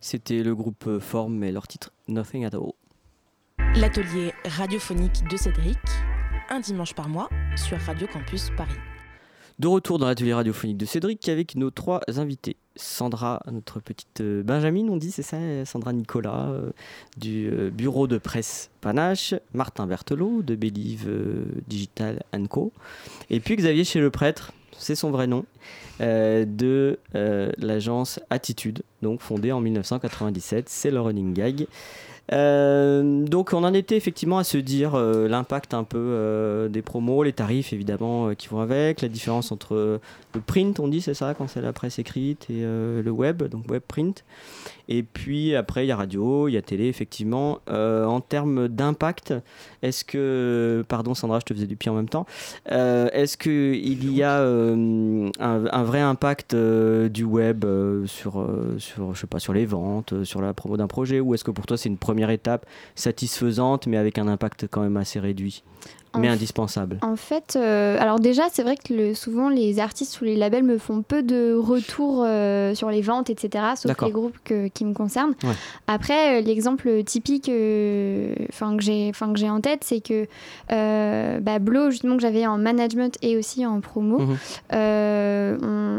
[0.09, 2.71] C'était le groupe euh, Form et leur titre Nothing at All.
[3.75, 5.77] L'atelier radiophonique de Cédric,
[6.49, 8.73] un dimanche par mois sur Radio Campus Paris.
[9.59, 12.55] De retour dans l'atelier radiophonique de Cédric avec nos trois invités.
[12.75, 16.71] Sandra, notre petite euh, Benjamin, on dit, c'est ça Sandra Nicolas, euh,
[17.17, 22.71] du euh, bureau de presse Panache, Martin Berthelot, de Believe euh, Digital Co.
[23.29, 25.45] Et puis Xavier chez le prêtre, c'est son vrai nom,
[26.01, 31.67] euh, de euh, l'agence Attitude, donc fondée en 1997, c'est le running gag.
[32.31, 37.33] Euh, donc on en était effectivement à se dire l'impact un peu des promos, les
[37.33, 39.99] tarifs évidemment qui vont avec, la différence entre
[40.35, 43.69] le print, on dit c'est ça quand c'est la presse écrite et le web, donc
[43.69, 44.23] web print.
[44.89, 47.59] Et puis après il y a radio, il y a télé effectivement.
[47.69, 49.35] Euh, en termes d'impact,
[49.83, 52.25] est-ce que, pardon Sandra, je te faisais du pied en même temps,
[52.71, 57.65] euh, est-ce que il y a euh, un, un vrai impact du web
[58.07, 58.45] sur,
[58.79, 61.51] sur, je sais pas, sur les ventes, sur la promo d'un projet, ou est-ce que
[61.51, 65.63] pour toi c'est une première étape satisfaisante, mais avec un impact quand même assez réduit,
[66.17, 70.23] mais indispensable En fait, euh, alors déjà, c'est vrai que le- souvent les artistes ou
[70.25, 74.37] les labels me font peu de retours euh, sur les ventes, etc., sauf les groupes
[74.43, 75.35] que- qui me concernent.
[75.43, 75.53] Ouais.
[75.87, 77.45] Après, euh, l'exemple typique
[78.51, 80.27] 'fin, que j'ai enfin, que j'ai en tête, c'est que
[81.39, 84.19] bah, Blo, justement, que j'avais en management et aussi en promo,
[84.73, 85.57] euh,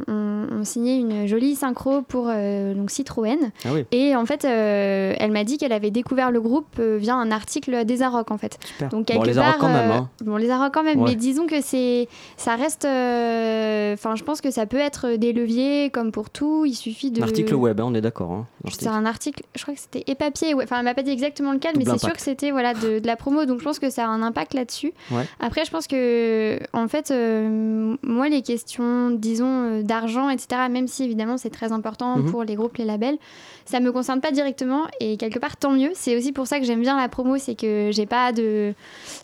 [0.08, 3.38] on, signé une jolie synchro pour donc Citroën.
[3.64, 3.84] Ah oui.
[3.92, 8.02] Et en fait, elle m'a dit qu'elle avait découvert le groupe via un article des
[8.02, 8.58] Arocs en fait.
[8.64, 8.88] Super.
[8.90, 10.10] Donc Bon, quelque les Arocs part, quand même, euh, hein.
[10.24, 11.10] bon, les Arocs quand même, Ouais.
[11.10, 15.32] mais disons que c'est, ça reste, euh, enfin, je pense que ça peut être des
[15.32, 16.64] leviers comme pour tout.
[16.64, 17.22] Il suffit de.
[17.22, 18.32] Article web, hein, on est d'accord.
[18.32, 20.64] hein, C'est un article, je crois que c'était et papier, ouais.
[20.64, 22.98] enfin elle m'a pas dit exactement lequel, mais Double c'est sûr que c'était voilà, de,
[22.98, 24.92] de la promo, donc je pense que ça a un impact là-dessus.
[25.10, 25.24] Ouais.
[25.40, 30.86] Après, je pense que, en fait, euh, moi, les questions, disons, euh, d'argent, etc., même
[30.88, 32.30] si évidemment c'est très important Mhm.
[32.30, 33.18] pour les groupes, les labels,
[33.64, 35.90] ça me concerne pas directement et quelque part, tant mieux.
[35.94, 38.74] C'est aussi pour ça que j'aime bien la promo, c'est que j'ai pas de.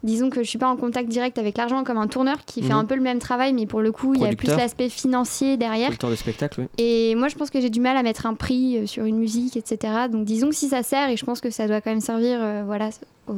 [0.03, 2.73] Disons que je suis pas en contact direct avec l'argent comme un tourneur qui fait
[2.73, 2.79] Mhm.
[2.81, 5.57] un peu le même travail, mais pour le coup, il y a plus l'aspect financier
[5.57, 5.87] derrière.
[5.89, 6.67] Producteur de spectacle, oui.
[6.79, 9.19] Et moi, je pense que j'ai du mal à mettre un prix euh, sur une
[9.19, 9.93] musique, etc.
[10.11, 12.39] Donc, disons que si ça sert, et je pense que ça doit quand même servir,
[12.41, 12.91] euh, voilà,
[13.29, 13.33] au-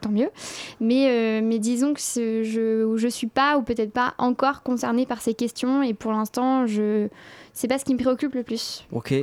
[0.00, 0.28] tant mieux.
[0.80, 5.20] Mais, euh, mais disons que je je suis pas, ou peut-être pas encore concernée par
[5.20, 7.08] ces questions, et pour l'instant, je
[7.56, 8.84] c'est pas ce qui me préoccupe le plus.
[8.92, 9.14] Ok.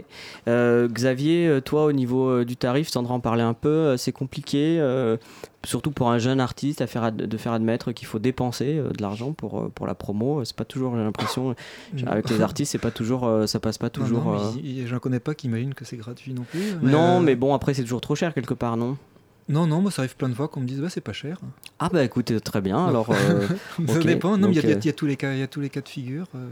[0.47, 3.97] Euh, Xavier, euh, toi, au niveau euh, du tarif, Sandra en parlait un peu, euh,
[3.97, 5.17] c'est compliqué, euh,
[5.63, 8.89] surtout pour un jeune artiste, à faire ad- de faire admettre qu'il faut dépenser euh,
[8.89, 10.43] de l'argent pour, euh, pour la promo.
[10.43, 11.55] C'est pas toujours, j'ai l'impression,
[12.07, 14.25] avec les artistes, c'est pas toujours, euh, ça passe pas toujours.
[14.25, 16.59] non, euh, j'en connais pas qui imaginent que c'est gratuit non plus.
[16.81, 18.97] Non, euh, mais bon, après, c'est toujours trop cher quelque part, non?
[19.49, 21.37] Non, non, moi ça arrive plein de fois qu'on me dise bah, c'est pas cher.
[21.77, 22.85] Ah, bah écoute, très bien.
[22.87, 23.45] Alors, euh,
[23.87, 24.37] ça dépend.
[24.37, 25.81] Non, mais il y a- y tous les cas, il y a tous les cas
[25.81, 26.27] de figure.
[26.35, 26.47] euh.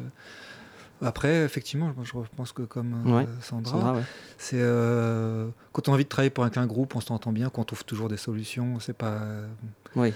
[1.01, 4.01] Après, effectivement, je pense que comme euh, Ouais, Sandra, Sandra, ouais.
[4.37, 7.49] c'est euh, quand on a envie de travailler pour un, un groupe, on s'entend bien,
[7.49, 8.79] qu'on trouve toujours des solutions.
[8.79, 9.19] C'est pas.
[9.95, 10.13] Oui.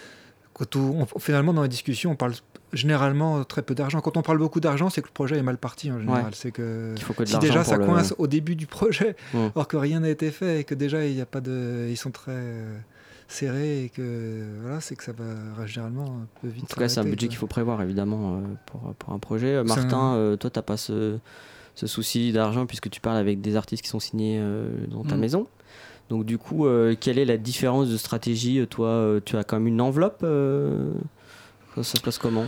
[0.53, 2.33] Quand on- on- finalement, dans les discussions, on parle
[2.71, 3.99] généralement très peu d'argent.
[4.01, 6.25] Quand on parle beaucoup d'argent, c'est que le projet est mal parti en général.
[6.25, 6.29] Ouais.
[6.33, 9.67] C'est que Qu'il faut que si déjà ça le- coince au début du projet, alors
[9.67, 12.11] que rien n'a été fait et que déjà il n'y a pas de, ils sont
[12.11, 12.41] très
[13.27, 16.63] serrés et que voilà, c'est que ça va généralement un peu vite.
[16.63, 19.55] En tout cas, c'est un budget qu'il faut prévoir évidemment euh, pour, pour un projet.
[19.55, 21.17] Euh, Martin, un- euh, toi, t'as pas ce,
[21.75, 24.41] ce souci d'argent puisque tu parles avec des artistes qui sont signés
[24.89, 25.19] dans ta Mm.
[25.19, 25.47] maison.
[26.09, 26.67] Donc, du coup,
[26.99, 30.23] quelle est la différence de stratégie Toi, tu as quand même une enveloppe
[31.75, 32.45] ça, ça se passe comment?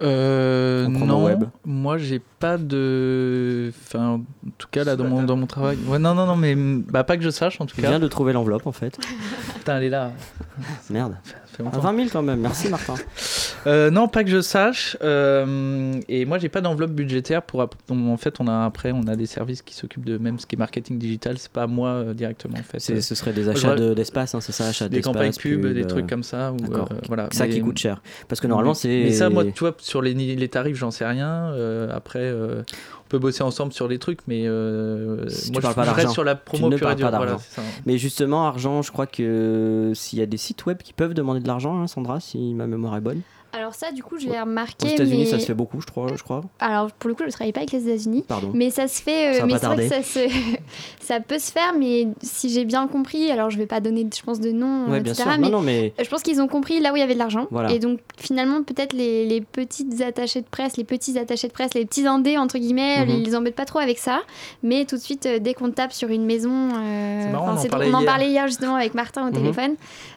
[0.00, 1.44] Euh, non, web.
[1.64, 3.72] moi j'ai pas de.
[3.84, 5.76] Enfin, en tout cas là dans mon, dans mon travail.
[5.86, 7.88] Ouais, non, non, non, mais bah, pas que je sache en tout cas.
[7.88, 8.96] viens de trouver l'enveloppe en fait.
[9.56, 10.12] Putain, elle est là.
[10.90, 11.16] Merde.
[11.58, 11.80] Ça fait À longtemps.
[11.92, 12.94] 20 000 quand même, merci Martin.
[13.66, 14.96] Euh, non, pas que je sache.
[15.02, 17.60] euh, et moi, j'ai pas d'enveloppe budgétaire pour.
[17.60, 20.54] en fait, on a après, on a des services qui s'occupent de même ce qui
[20.54, 21.36] est marketing digital.
[21.38, 22.78] C'est pas moi euh, directement en fait.
[22.78, 25.12] C'est- ce serait des achats j'aurais- de- d'espace, hein, c'est ça, achats des d'espace.
[25.12, 26.50] campagnes pub, des euh, trucs comme ça.
[26.50, 26.54] Euh,
[27.08, 27.28] voilà.
[27.32, 28.00] Ça qui coûte cher.
[28.28, 28.88] Parce que normalement, c'est.
[28.88, 31.50] Mais ça, moi, tu vois, sur les, tarifs, j'en sais rien.
[31.52, 32.62] Euh, après, euh,
[33.08, 36.24] peut bosser ensemble sur les trucs, mais euh, Si moi, je, pas je reste sur
[36.24, 37.10] la Tu promo ne pure et dure.
[37.10, 37.44] pas Voilà, d'argent.
[37.48, 37.66] c'est ça.
[37.86, 41.40] Mais justement, argent, je crois que s'il y a des sites web qui peuvent demander
[41.40, 43.20] de l'argent, hein, Sandra, si ma mémoire est bonne.
[43.52, 44.40] Alors ça, du coup, j'ai Ouais.
[44.40, 44.86] remarqué.
[44.86, 45.30] Aux États-Unis, mais...
[45.30, 46.08] ça se fait beaucoup, je crois.
[46.14, 46.42] Je crois.
[46.60, 48.24] Alors pour le coup, je travaille pas avec les États-Unis.
[48.28, 48.50] Pardon.
[48.54, 50.02] Mais ça se fait, euh, mais c'est vrai que ça, tarder.
[50.02, 50.28] se...
[51.00, 54.22] ça peut se faire, mais si j'ai bien compris, alors je vais pas donner, je
[54.22, 55.02] pense, de nom, Ouais, etc.
[55.02, 55.26] bien sûr.
[55.40, 57.18] Mais Non, non, mais je pense qu'ils ont compris là où il y avait de
[57.18, 57.46] l'argent.
[57.50, 57.72] Voilà.
[57.72, 61.74] Et donc finalement, peut-être les, les petites attachées de presse, les petits attachés de presse,
[61.74, 63.10] les petits indés, entre guillemets, Mhm.
[63.10, 64.20] ils les embêtent pas trop avec ça.
[64.62, 67.52] Mais tout de suite, euh, dès qu'on tape sur une maison, euh, C'est marrant, enfin,
[67.52, 68.06] on en c'est- parlait on en hier.
[68.06, 69.32] parlait hier justement avec Martin au Mhm.
[69.32, 69.74] téléphone.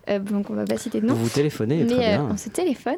[0.09, 1.13] Euh, donc on va pas citer de nom.
[1.13, 2.27] vous vous téléphonez, Mais très euh, bien.
[2.33, 2.95] on se téléphone.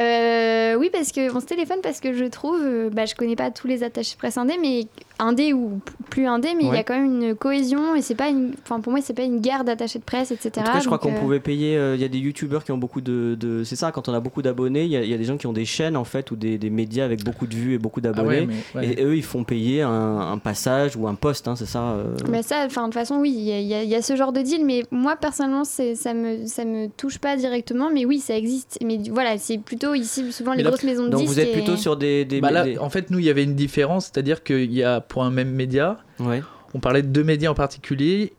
[0.00, 3.36] Euh, oui, parce que on se téléphone parce que je trouve, euh, bah, je connais
[3.36, 4.86] pas tous les attachés de presse indé, mais
[5.18, 8.28] indé ou plus indé, mais il y a quand même une cohésion et c'est pas
[8.28, 10.52] une, enfin pour moi c'est pas une guerre d'attachés de presse, etc.
[10.58, 11.76] En tout cas, je crois qu'on euh, pouvait payer.
[11.76, 13.36] euh, Il y a des youtubeurs qui ont beaucoup de.
[13.38, 15.24] de- c'est ça, quand on a beaucoup d'abonnés, il y, a- il y a des
[15.24, 17.74] gens qui ont des chaînes en fait ou des, des médias avec beaucoup de vues
[17.74, 18.40] et beaucoup Ah d'abonnés.
[18.40, 18.92] ouais, mais, ouais.
[18.92, 19.90] Et eux, ils font payer un,
[20.32, 23.16] un passage ou un poste, hein, c'est ça euh, Mais ça, enfin de toute façon,
[23.16, 25.64] oui, il y, y a- il y a ce genre de deal, mais moi personnellement,
[25.64, 28.78] c'est, ça me, ça me touche pas directement, mais oui, ça existe.
[28.84, 31.32] Mais voilà, c'est plutôt ici souvent les là, grosses maisons de Donc disques.
[31.32, 32.24] vous êtes et- plutôt sur des.
[32.24, 34.82] des, Bah là, des- en fait, nous, il y avait une différence, c'est-à-dire qu'il y
[34.82, 36.42] a pour un même média, Ouais.
[36.74, 38.32] on parlait de deux médias en particulier.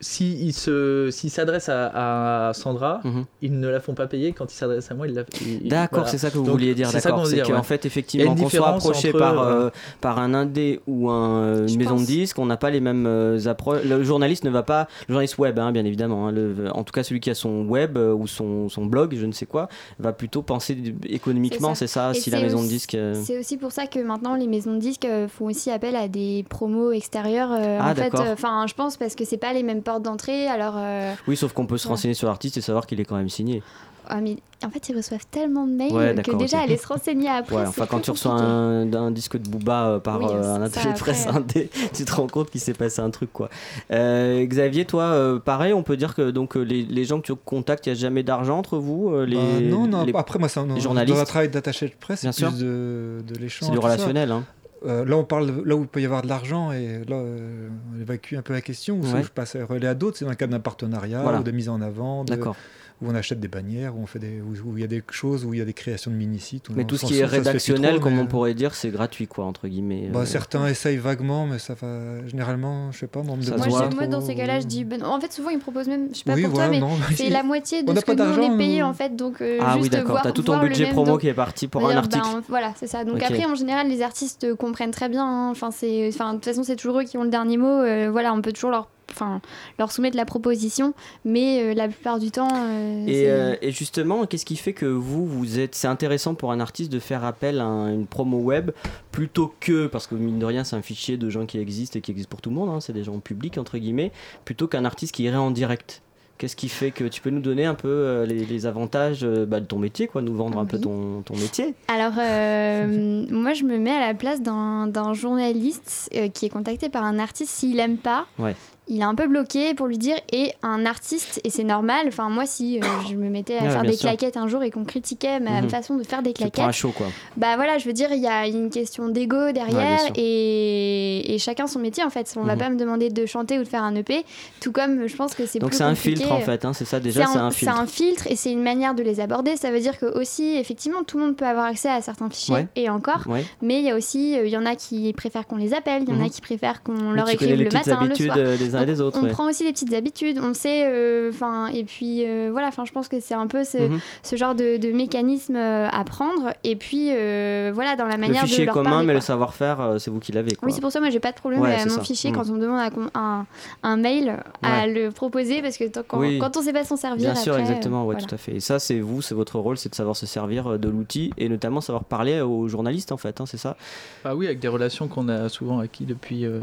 [0.00, 3.24] S'ils se, s'ils s'adressent à, à Sandra, Mhm.
[3.40, 4.32] ils ne la font pas payer.
[4.32, 5.22] Quand ils s'adressent à moi, ils la.
[5.64, 6.08] D'accord, voilà.
[6.10, 7.26] c'est ça que vous Donc, vouliez dire, c'est ça d'accord.
[7.26, 7.62] C'est dire, qu'en ouais.
[7.62, 9.70] fait, effectivement, qu'on soit approché entre, par, euh, euh,
[10.02, 12.06] par un indé ou un, une maison de pense.
[12.06, 13.84] disques, on n'a pas les mêmes euh, approches.
[13.84, 16.92] Le journaliste ne va pas, le journaliste web, hein, bien évidemment, hein, le- en tout
[16.92, 19.68] cas celui qui a son web euh, ou son, son blog, je ne sais quoi,
[19.98, 20.76] va plutôt penser
[21.08, 24.34] économiquement, c'est ça, si la maison de aussi- euh, C'est aussi pour ça que maintenant
[24.34, 27.50] les maisons de disques euh, font aussi appel à des promos extérieures.
[27.52, 28.26] euh, Ah, en fait, d'accord.
[28.32, 30.48] enfin, je pense parce que c'est pas les mêmes d'entrée.
[30.48, 33.16] Alors, euh, Oui, sauf qu'on peut se renseigner sur l'artiste et savoir qu'il est quand
[33.16, 33.62] même signé.
[34.08, 37.28] ah, mais en fait, ils reçoivent tellement de mails Ouais, que déjà aller se renseigner
[37.28, 37.56] après.
[37.56, 40.54] Ouais, c'est enfin, quand tu reçois un, un disque de Booba euh, par Oui, euh,
[40.54, 43.48] un attaché de presse indé, tu te rends compte qu'il s'est passé un truc, quoi.
[43.90, 47.34] Euh, Xavier, toi, euh, pareil, on peut dire que donc, les, les gens que tu
[47.34, 50.38] contactes, il n'y a jamais d'argent entre vous euh, les, Bah, non, non, les- après
[50.38, 52.48] moi, dans un travail d'attaché de presse, Bien c'est sûr.
[52.50, 53.68] plus de, de l'échange.
[53.68, 54.44] C'est du relationnel, hein.
[54.86, 57.68] Euh, là, on parle là où il peut y avoir de l'argent et là, euh,
[57.96, 59.00] on évacue un peu la question.
[59.00, 59.22] Ouais.
[59.22, 61.40] je passe à relais à d'autres, c'est dans le cadre d'un partenariat Voilà.
[61.40, 62.56] ou de mise en avant, de- D'accord.
[63.02, 65.02] Où on achète des bannières, où on fait des, où, où il y a des
[65.10, 66.70] choses, où il y a des créations de mini-sites.
[66.74, 69.44] Mais tout ce qui est rédactionnel, trop, comme mais- on pourrait dire, c'est gratuit, quoi,
[69.44, 70.08] entre guillemets.
[70.12, 70.24] Bah, euh.
[70.24, 74.26] certains essayent vaguement, mais ça va généralement, je sais pas, moi, Moi, moi, dans trop,
[74.28, 74.84] ces cas-là, je dis.
[74.84, 76.08] ben, en fait, souvent, ils me proposent même.
[76.12, 78.06] Je sais pas Oui, pour voilà, toi, mais c'est la moitié de On ce que
[78.06, 79.14] pas nous on d'argent, est payé en fait.
[79.14, 80.10] Donc, euh, Ah oui, d'accord.
[80.12, 82.24] voir- T'as tout ton budget promo dans- qui est parti pour un D'ailleurs, article.
[82.32, 83.04] ben, voilà, c'est ça.
[83.04, 85.24] Donc après, en général, les artistes comprennent très bien.
[85.26, 85.50] hein.
[85.50, 87.66] Enfin, c'est, enfin, de toute façon, c'est toujours eux qui ont le dernier mot.
[87.68, 89.40] Euh, voilà, on peut toujours leur, enfin,
[89.78, 92.48] leur soumettre la proposition, mais euh, la plupart du temps.
[92.52, 96.52] euh, Et, euh, et justement, qu'est-ce qui fait que vous, vous êtes, c'est intéressant pour
[96.52, 98.70] un artiste de faire appel à un- une promo web
[99.12, 102.02] plutôt que, parce que mine de rien, c'est un fichier de gens qui existent et
[102.02, 104.12] qui existent pour tout le monde, hein, c'est des gens publics entre guillemets,
[104.44, 106.02] plutôt qu'un artiste qui irait en direct.
[106.38, 109.64] Qu'est-ce qui fait que tu peux nous donner un peu les, les avantages bah, de
[109.64, 113.78] ton métier, quoi, nous vendre un peu ton, ton métier Alors, euh, moi, je me
[113.78, 117.50] mets à la place d'un, journaliste euh, qui est contacté par un artiste.
[117.52, 118.54] S'il aime pas, Ouais.
[118.88, 120.16] Il est un peu bloqué pour lui dire.
[120.32, 122.06] Et un artiste, et c'est normal.
[122.08, 124.08] Enfin, moi, si euh, je me mettais à Ouais, faire des sûr.
[124.08, 125.70] claquettes un jour et qu'on critiquait ma Mhm.
[125.70, 127.08] façon de faire des claquettes, show, quoi.
[127.36, 131.66] bah voilà, je veux dire, il y a une question d'ego derrière et, et chacun
[131.66, 132.32] son métier en fait.
[132.36, 132.58] On va Mhm.
[132.60, 134.24] pas me demander de chanter ou de faire un EP,
[134.60, 137.00] tout comme je pense que c'est Donc c'est un filtre en fait, hein, c'est ça
[137.00, 137.74] déjà, c'est un filtre.
[137.78, 139.56] un filtre et c'est une manière de les aborder.
[139.56, 142.54] Ça veut dire que aussi, effectivement, tout le monde peut avoir accès à certains fichiers
[142.54, 142.66] Ouais.
[142.76, 143.24] et encore.
[143.62, 146.02] Mais il y a aussi, euh, il y en a qui préfèrent qu'on les appelle,
[146.06, 146.30] il y en a Mhm.
[146.30, 148.36] qui préfèrent qu'on leur écrive le matin, le soir.
[148.76, 149.18] Des uns et Donc, des autres.
[149.20, 149.30] on ouais.
[149.30, 152.92] prend aussi des petites habitudes, on sait, euh, enfin, et puis euh, voilà, enfin, je
[152.92, 154.00] pense que c'est un peu ce, Mhm.
[154.22, 156.52] ce genre de, de mécanisme euh, à prendre.
[156.64, 159.14] Et puis euh, voilà, dans la Le manière fichier de est leur commun, parler, mais
[159.14, 160.56] le savoir-faire, c'est vous qui l'avez.
[160.62, 162.02] Oui, c'est pour ça, moi, j'ai pas de problème Ouais, à mon ça.
[162.02, 162.34] fichier Mm.
[162.34, 162.80] quand on me demande
[163.14, 163.46] un, un,
[163.82, 166.38] un mail à le proposer, parce que tant- quand, Oui.
[166.38, 168.26] quand on sait pas s'en servir, Bien sûr, exactement, euh, ouais, voilà.
[168.26, 168.52] tout à fait.
[168.56, 171.48] Et ça, c'est vous, c'est votre rôle, c'est de savoir se servir de l'outil et
[171.48, 173.76] notamment savoir parler aux journalistes, en fait, hein, c'est ça?
[174.24, 176.60] Bah oui, avec des relations qu'on a souvent acquis depuis, euh,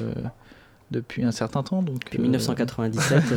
[0.91, 1.81] depuis un certain temps.
[1.81, 3.23] Donc, Depuis euh, 1997.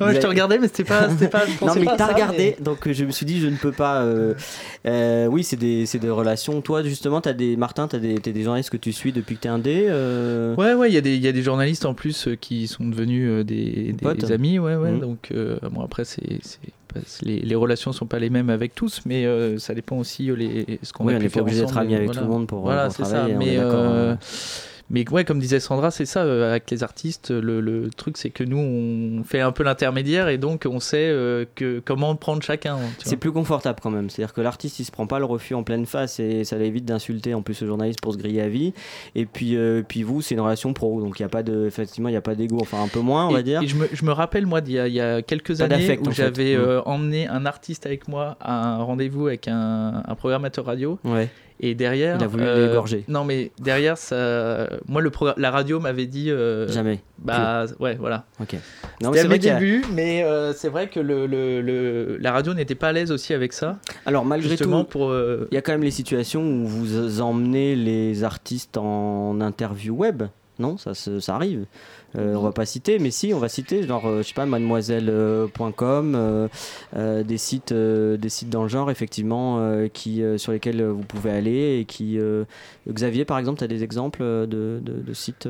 [0.00, 1.42] Non, mais je te regardais, mais c'était pas, pas.
[1.46, 3.72] je non, mais t'as regardé, mais- donc euh, je me suis dit, je ne peux
[3.72, 4.02] pas.
[4.02, 4.34] euh,
[4.86, 6.60] euh, oui, c'est des, c'est des relations.
[6.62, 9.36] Toi, justement, as des, Martin, tu as des, t'as des journalistes que tu suis depuis
[9.36, 11.42] que tu es indé euh, Ouais, ouais, il y, a des- il y a des
[11.42, 14.30] journalistes en plus euh, qui sont devenus euh, des, des potes.
[14.30, 14.92] amis, ouais, ouais.
[14.92, 15.00] Mhm.
[15.00, 16.22] Donc, euh, bon, après, c'est,
[17.22, 20.34] les, les relations sont pas les mêmes avec tous, mais euh, ça dépend aussi euh,
[20.36, 22.20] les, ce qu'on Oui, a on pu n'est pas obligé d'être ensemble, ami avec voilà.
[22.22, 23.34] tout le monde pour, Voilà, pour c'est travailler, ça.
[23.34, 24.14] est Mais, euh.
[24.90, 28.30] Mais ouais, comme disait Sandra, c'est ça, euh, avec les artistes, le, le truc, c'est
[28.30, 32.42] que nous, on fait un peu l'intermédiaire et donc on sait euh, que, comment prendre
[32.42, 32.76] chacun.
[32.98, 34.10] tu C'est plus confortable quand même.
[34.10, 36.84] C'est-à-dire que l'artiste, il se prend pas le refus en pleine face et ça évite
[36.84, 38.74] d'insulter en plus le journaliste pour se griller à vie.
[39.14, 41.66] Et puis, euh, puis vous, c'est une relation pro, donc il y a pas de,
[41.66, 42.58] effectivement, il y a pas d'ego.
[42.60, 43.62] Enfin, un peu moins, on va dire.
[43.62, 45.98] Et je me, je me rappelle, moi, d'il y a, il y a quelques années
[46.00, 46.82] où j'avais Mm.
[46.86, 50.98] emmené un artiste avec moi à un rendez-vous avec un, un programmateur radio.
[51.04, 51.28] Ouais.
[51.62, 52.16] Et derrière.
[52.18, 53.04] Il a voulu euh, l'égorger.
[53.06, 56.30] Non, mais derrière, ça, moi, le la radio m'avait dit.
[56.30, 57.00] euh, Jamais.
[57.18, 58.24] Bah, ouais, voilà.
[58.40, 58.48] Ok.
[58.52, 58.58] C'était
[59.02, 62.16] Non, mais c'est à vrai mes débuts, mais euh, c'est vrai que le, le- le-
[62.18, 63.78] la radio n'était pas à l'aise aussi avec ça.
[64.06, 64.98] Alors malgré Justement tout,
[65.50, 70.22] il y a quand même les situations où vous emmenez les artistes en interview web.
[70.58, 71.64] Non, ça, ça arrive.
[72.18, 74.46] Euh, on va pas citer, mais si, on va citer, genre, euh, je sais pas,
[74.46, 76.48] mademoiselle.com, euh,
[76.96, 79.60] euh, des sites, des sites dans le genre, effectivement,
[79.92, 82.18] qui, sur lesquels vous pouvez aller et qui,
[82.88, 85.48] Xavier, par exemple, tu as des exemples de, de- de sites.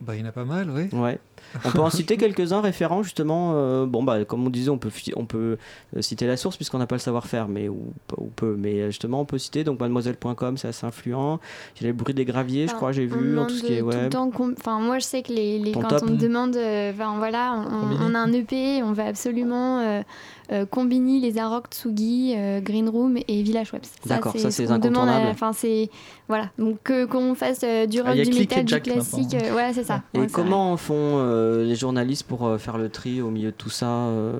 [0.00, 0.88] Bah, il y en a pas mal, oui.
[0.96, 1.18] Ouais.
[1.64, 3.52] On peut en citer quelques-uns référents justement.
[3.54, 5.58] euh, bon bah comme on disait, on peut on peut
[5.96, 8.54] euh, citer la source puisqu'on n'a pas le savoir-faire, mais ou, ou peu.
[8.58, 11.40] Mais euh, justement, on peut citer donc mademoiselle.com, c'est assez influent.
[11.76, 13.62] Il y a le bruit des graviers, je Enfin, crois, j'ai vu en tout ce
[13.64, 13.82] qui est
[14.58, 16.02] Enfin, moi, je sais que les, les- quand top.
[16.06, 20.02] on me demande, euh, enfin voilà, on, on a un EP, on va absolument
[20.50, 23.82] euh, euh, combiner les Arocs, Tsugi, euh, Green Room et Village Webs.
[24.06, 24.72] D'accord, ça, c'est ce.
[25.30, 25.90] Enfin, c'est
[26.28, 29.72] voilà, donc que- qu'on fasse euh, du Ah, rock, du métal, du classique, euh, ouais,
[29.72, 30.02] c'est ça.
[30.14, 33.56] Et Ouais, comment font euh, les journalistes pour euh, faire le tri au milieu de
[33.56, 34.32] tout ça euh.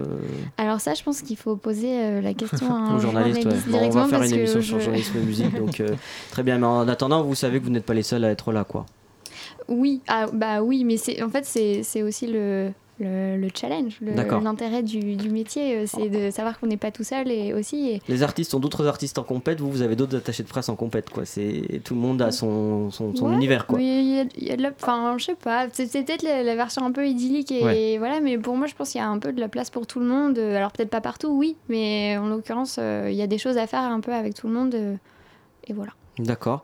[0.56, 3.52] Alors ça, je pense qu'il faut poser euh, la question à un aux journalistes ouais.
[3.68, 5.88] Bon, On va faire une émission sur je- journalisme et musique, donc euh,
[6.30, 6.58] très bien.
[6.58, 8.86] Mais en attendant, vous savez que vous n'êtes pas les seuls à être là, quoi.
[9.68, 13.98] Oui, ah, bah oui, mais c'est en fait c'est c'est aussi le, le, le challenge,
[14.00, 17.90] l'intérêt du, du métier, euh, c'est de savoir qu'on n'est pas tout seul et aussi.
[17.90, 20.68] et- Les artistes ont d'autres artistes en compète, vous, vous avez d'autres attachés de presse
[20.68, 21.24] en compète, quoi.
[21.24, 23.78] C'est tout le monde a son, son, son Ouais, univers, quoi.
[23.78, 26.84] Mais il y a, de la, enfin, je sais pas, c'est peut-être la, la version
[26.84, 27.96] un peu idyllique et Ouais.
[27.98, 29.86] voilà, mais pour moi, je pense qu'il y a un peu de la place pour
[29.86, 30.38] tout le monde.
[30.38, 33.58] Euh, Alors peut-être pas partout, oui, mais en l'occurrence, euh, il y a des choses
[33.58, 34.74] à faire un peu avec tout le monde.
[34.74, 34.94] euh,
[35.66, 35.92] et voilà.
[36.18, 36.62] D'accord.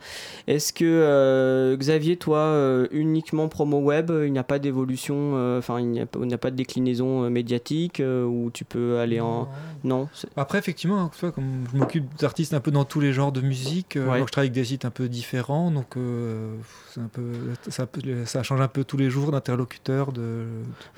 [0.49, 5.59] Est-ce que euh, Xavier, toi, euh, uniquement promo web, il n'y a pas d'évolution, euh,
[5.59, 9.21] enfin il n'y a, pas- a de déclinaison euh, médiatique euh, où tu peux aller
[9.21, 9.49] en...
[9.85, 13.40] Non Après, effectivement, hein, comme je m'occupe d'artistes un peu dans tous les genres de
[13.40, 14.21] musique, euh, Ouais.
[14.21, 16.55] je travaille avec des sites un peu différents, donc euh,
[16.98, 17.23] un peu,
[17.71, 20.13] ça, change un peu tous les jours d'interlocuteurs.
[20.13, 20.44] De...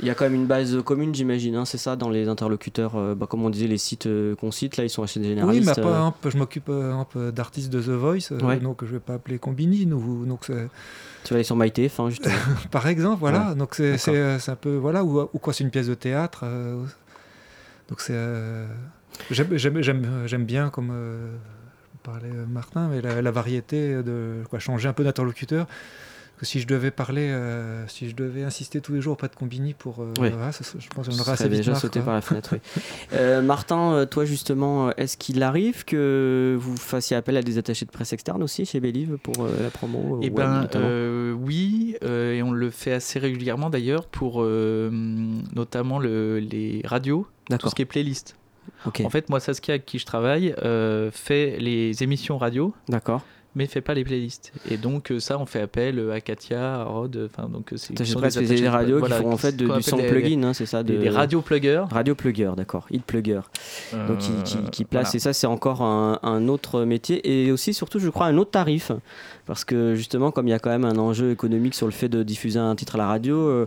[0.01, 2.97] Il y a quand même une base commune, j'imagine, hein, c'est ça, dans les interlocuteurs,
[2.97, 5.27] euh, bah, comme on disait, les sites euh, qu'on cite, là, ils sont assez Oui,
[5.29, 5.67] généralistes.
[5.77, 8.57] mais par euh, exemple, je m'occupe euh, d'artistes de The Voice, euh, Ouais.
[8.59, 10.47] donc je vais pas appeler Combini, nous, donc
[11.25, 12.35] Tu vas aller sur MyTF1, justement.
[12.71, 13.55] par exemple, voilà, Ouais.
[13.57, 16.85] donc c'est un peu, voilà, ou, ou quoi, c'est une pièce de théâtre, euh,
[17.89, 18.67] donc c'est, euh,
[19.31, 21.35] j'aime- bien comme euh,
[22.03, 25.67] parlait Martin, mais la, la variété de quoi, changer un peu d'interlocuteur.
[26.39, 29.35] Que si je devais parler, euh, si je devais insister tous les jours auprès de
[29.35, 32.05] Combini pour, euh, voilà, ça- je pense assez déjà marre, sauté quoi.
[32.05, 32.59] par la fenêtre, oui.
[33.15, 37.91] Euh, Martin, toi justement, est-ce qu'il arrive que vous fassiez appel à des attachés de
[37.91, 42.43] presse externes aussi chez Believe pour euh, la promo Eh ben, euh, oui, euh, et
[42.43, 44.91] on le fait assez régulièrement d'ailleurs pour euh,
[45.55, 47.27] notamment le- les radios,
[47.59, 48.37] tout ce qui est playlist.
[48.85, 49.01] Ok.
[49.05, 53.23] En fait, moi, Saskia, avec qui je travaille, euh, fait les émissions radio, D'accord.
[53.57, 54.53] Mais fait pas les playlists.
[54.71, 57.77] Et donc, euh, ça, on fait appel euh, à Katia, à Rod, enfin, donc euh,
[57.77, 60.53] c'est des des de- radios voilà, qui font en fait de- du son plugin, hein,
[60.53, 60.99] c'est ça des, de...
[61.03, 61.85] des radio pluggers.
[61.91, 62.87] Radio plugger, d'accord.
[62.91, 63.41] Hit plugger.
[64.07, 65.17] Donc qui, qui, qui place, voilà.
[65.17, 68.51] et ça c'est encore un, un autre métier, et aussi surtout je crois un autre
[68.51, 68.93] tarif,
[69.47, 72.09] parce que justement comme il y a quand même un enjeu économique sur le fait
[72.09, 73.67] de diffuser un titre à la radio, euh,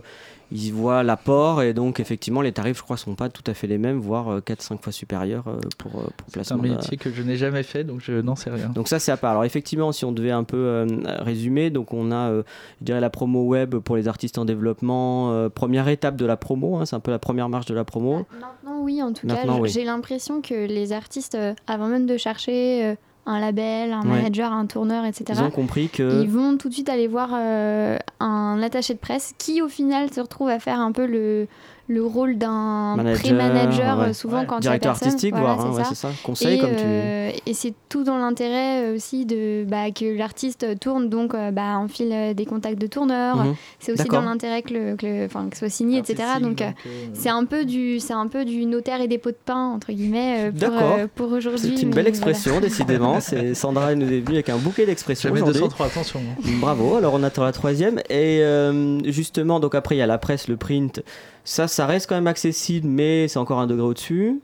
[0.52, 3.66] ils voient l'apport, et donc effectivement les tarifs je crois sont pas tout à fait
[3.66, 6.62] les mêmes, voire 4-5 fois supérieurs euh, pour, euh, pour C'est un placement.
[6.62, 8.68] de- métier que je n'ai jamais fait, donc je n'en sais rien.
[8.68, 9.30] donc ça c'est à part.
[9.32, 10.86] Alors effectivement, si on devait un peu euh,
[11.20, 12.42] résumer, donc on a, euh,
[12.80, 16.36] je dirais la promo web pour les artistes en développement, euh, première étape de la
[16.36, 18.26] promo, hein, c'est un peu la première marche de la promo.
[18.40, 19.68] Maintenant, oui, en tout Maintenant, cas, oui.
[19.68, 22.94] j'ai l'impression que les artistes, euh, avant même de chercher euh,
[23.30, 24.08] un label, un Ouais.
[24.22, 27.30] manager, un tourneur, etc., Ils ont compris que ils vont tout de suite aller voir
[27.34, 31.46] euh, un attaché de presse qui, au final, se retrouve à faire un peu le,
[31.90, 34.04] le rôle d'un Manager, pré-manager, ouais.
[34.06, 34.46] euh, souvent Ouais.
[34.46, 35.08] quand directeur personne.
[35.08, 36.08] artistique, Voilà, voire, hein, c'est ouais, ça.
[36.22, 36.84] Conseil et, comme tu.
[36.86, 41.50] euh, et c'est tout dans l'intérêt euh, aussi de bah, que l'artiste tourne, donc euh,
[41.50, 43.38] bah, enfile euh, des contacts de tourneurs.
[43.38, 43.54] Mhm.
[43.80, 46.22] C'est aussi dans l'intérêt que, le, que, le- soit signé, etc.
[46.40, 46.70] Donc, euh,
[47.12, 49.90] c'est un peu du, c'est un peu du notaire et des pots de pain entre
[49.92, 50.96] guillemets pour, D'accord.
[50.96, 51.72] euh, pour aujourd'hui.
[51.76, 52.08] C'est une belle voilà.
[52.10, 53.18] expression, décidément.
[53.20, 55.54] C'est Sandra nous est venue avec un bouquet d'expressions aujourd'hui.
[55.54, 56.20] 203, attention.
[56.20, 56.40] hein.
[56.60, 56.94] Bravo.
[56.94, 57.98] Alors on attend la troisième.
[58.10, 61.02] Et euh, justement, donc après il y a la presse, le print.
[61.44, 64.40] Ça, ça reste quand même accessible, mais c'est encore un degré au-dessus.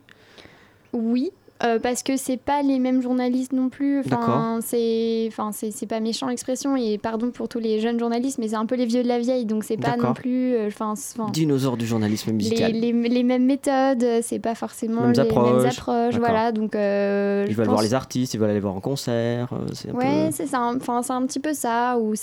[0.93, 1.31] Oui.
[1.65, 4.01] Euh, parce que c'est pas les mêmes journalistes non plus.
[4.01, 8.49] Enfin, c'est, enfin, c'est, pas méchant l'expression et pardon pour tous les jeunes journalistes, mais
[8.49, 10.55] c'est un peu les vieux de la vieille, donc c'est pas non plus.
[10.55, 12.73] euh, Enfin, c'est- enfin, Dinosaure du journalisme musical.
[12.73, 15.63] les, les mêmes méthodes, c'est pas forcément Mêmes les approches.
[15.63, 16.17] mêmes approches.
[16.19, 16.75] Voilà, donc.
[16.75, 19.49] euh, Ils veulent voir pense- les artistes, ils veulent aller voir en concert.
[19.73, 20.33] C'est un Ouais, peu.
[20.33, 20.73] c'est ça.
[20.77, 21.99] Enfin, c'est un petit peu ça.
[21.99, 22.15] Ou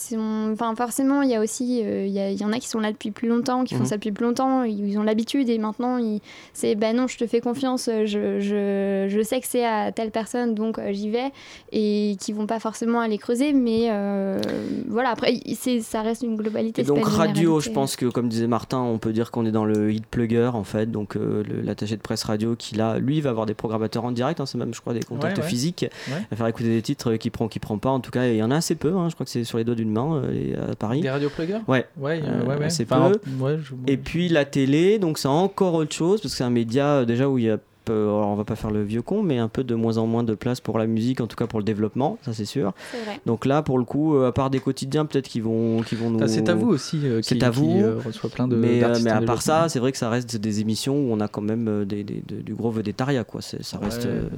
[0.51, 3.27] enfin, forcément, il y a aussi, il y, en a qui sont là depuis plus
[3.29, 3.81] longtemps, qui Mhm.
[3.81, 4.63] font ça depuis plus longtemps.
[4.63, 6.21] Ils, ils ont l'habitude et maintenant, ils-
[6.53, 7.89] c'est, ben non, je te fais confiance.
[7.89, 11.31] Je, je, je sais que c'est à telle personne, donc euh, j'y vais.
[11.71, 14.39] Et qui vont pas forcément aller creuser, mais euh,
[14.87, 15.09] voilà.
[15.09, 16.81] Après, c'est, ça reste une globalité.
[16.81, 19.45] Et c'est pas donc radio, je pense que comme disait Martin, on peut dire qu'on
[19.45, 20.91] est dans le hit plugger en fait.
[20.91, 24.39] Donc euh, l'attaché de presse radio qui là, lui, va avoir des programmateurs en direct.
[24.39, 25.49] hein, c'est même, je crois, des contacts Ouais, ouais.
[25.49, 25.85] physiques.
[26.09, 26.17] Ouais.
[26.31, 27.89] À faire écouter des titres qui prend, qui prend pas.
[27.89, 28.93] En tout cas, il y en a assez peu.
[28.95, 31.01] hein, je crois que c'est sur les doigts d'une main euh, à Paris.
[31.01, 31.59] Des radio pluggers?
[31.67, 31.85] Ouais.
[31.97, 32.65] Ouais, ouais, ouais.
[32.65, 33.43] assez Enfin, peu.
[33.43, 36.49] ouais, je- Et puis la télé, donc c'est encore autre chose parce que c'est un
[36.49, 39.23] média déjà où il y a peu- alors on va pas faire le vieux con,
[39.23, 41.47] mais un peu de moins en moins de place pour la musique, en tout cas
[41.47, 42.73] pour le développement, ça c'est sûr.
[43.05, 43.19] Vrai.
[43.25, 46.27] Donc là, pour le coup, euh, à part des quotidiens, peut-être qu'ils vont, vont nous.
[46.27, 47.79] C'est à vous aussi euh, qui, C'est à qui, vous.
[47.81, 50.95] euh, reçoit plein de mais, à part ça, c'est vrai que ça reste des émissions
[50.95, 53.41] où on a quand même des, des- de- du gros vedettariat, quoi.
[53.41, 54.03] Ça reste.
[54.05, 54.09] Ouais.
[54.11, 54.29] euh,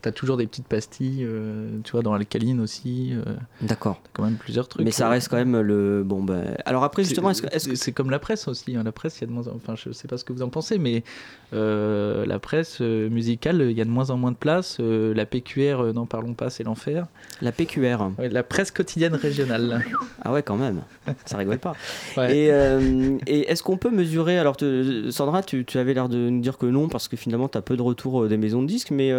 [0.00, 3.12] T'as toujours des petites pastilles, euh, tu vois, dans l'alcaline aussi.
[3.12, 3.22] euh,
[3.60, 4.00] D'accord.
[4.02, 4.84] T'as quand même plusieurs trucs.
[4.84, 6.02] Mais ça reste quand même le.
[6.04, 6.56] Bon, ben.
[6.66, 7.46] Alors après, C'est- justement, est-ce que.
[7.56, 8.74] c'est c'est comme la presse aussi.
[8.74, 8.82] hein.
[8.82, 9.54] La presse, il y a de moins en...
[9.54, 11.04] Enfin, je sais pas ce que vous en pensez, mais
[11.52, 14.78] euh, la presse euh, musicale, il y a de moins en moins de place.
[14.80, 17.06] Euh, la PQR, n'en parlons pas, c'est l'enfer.
[17.40, 17.98] La PQR.
[18.18, 19.82] Ouais, la presse quotidienne régionale.
[20.24, 20.82] Ah ouais, quand même.
[21.24, 21.74] Ça rigole pas.
[22.16, 22.36] Ouais.
[22.36, 22.46] Et,
[23.26, 26.58] et est-ce qu'on peut mesurer Alors, te- Sandra, tu, tu avais l'air de nous dire
[26.58, 28.90] que non, parce que finalement, tu as peu de retours euh, des maisons de disques,
[28.90, 29.12] mais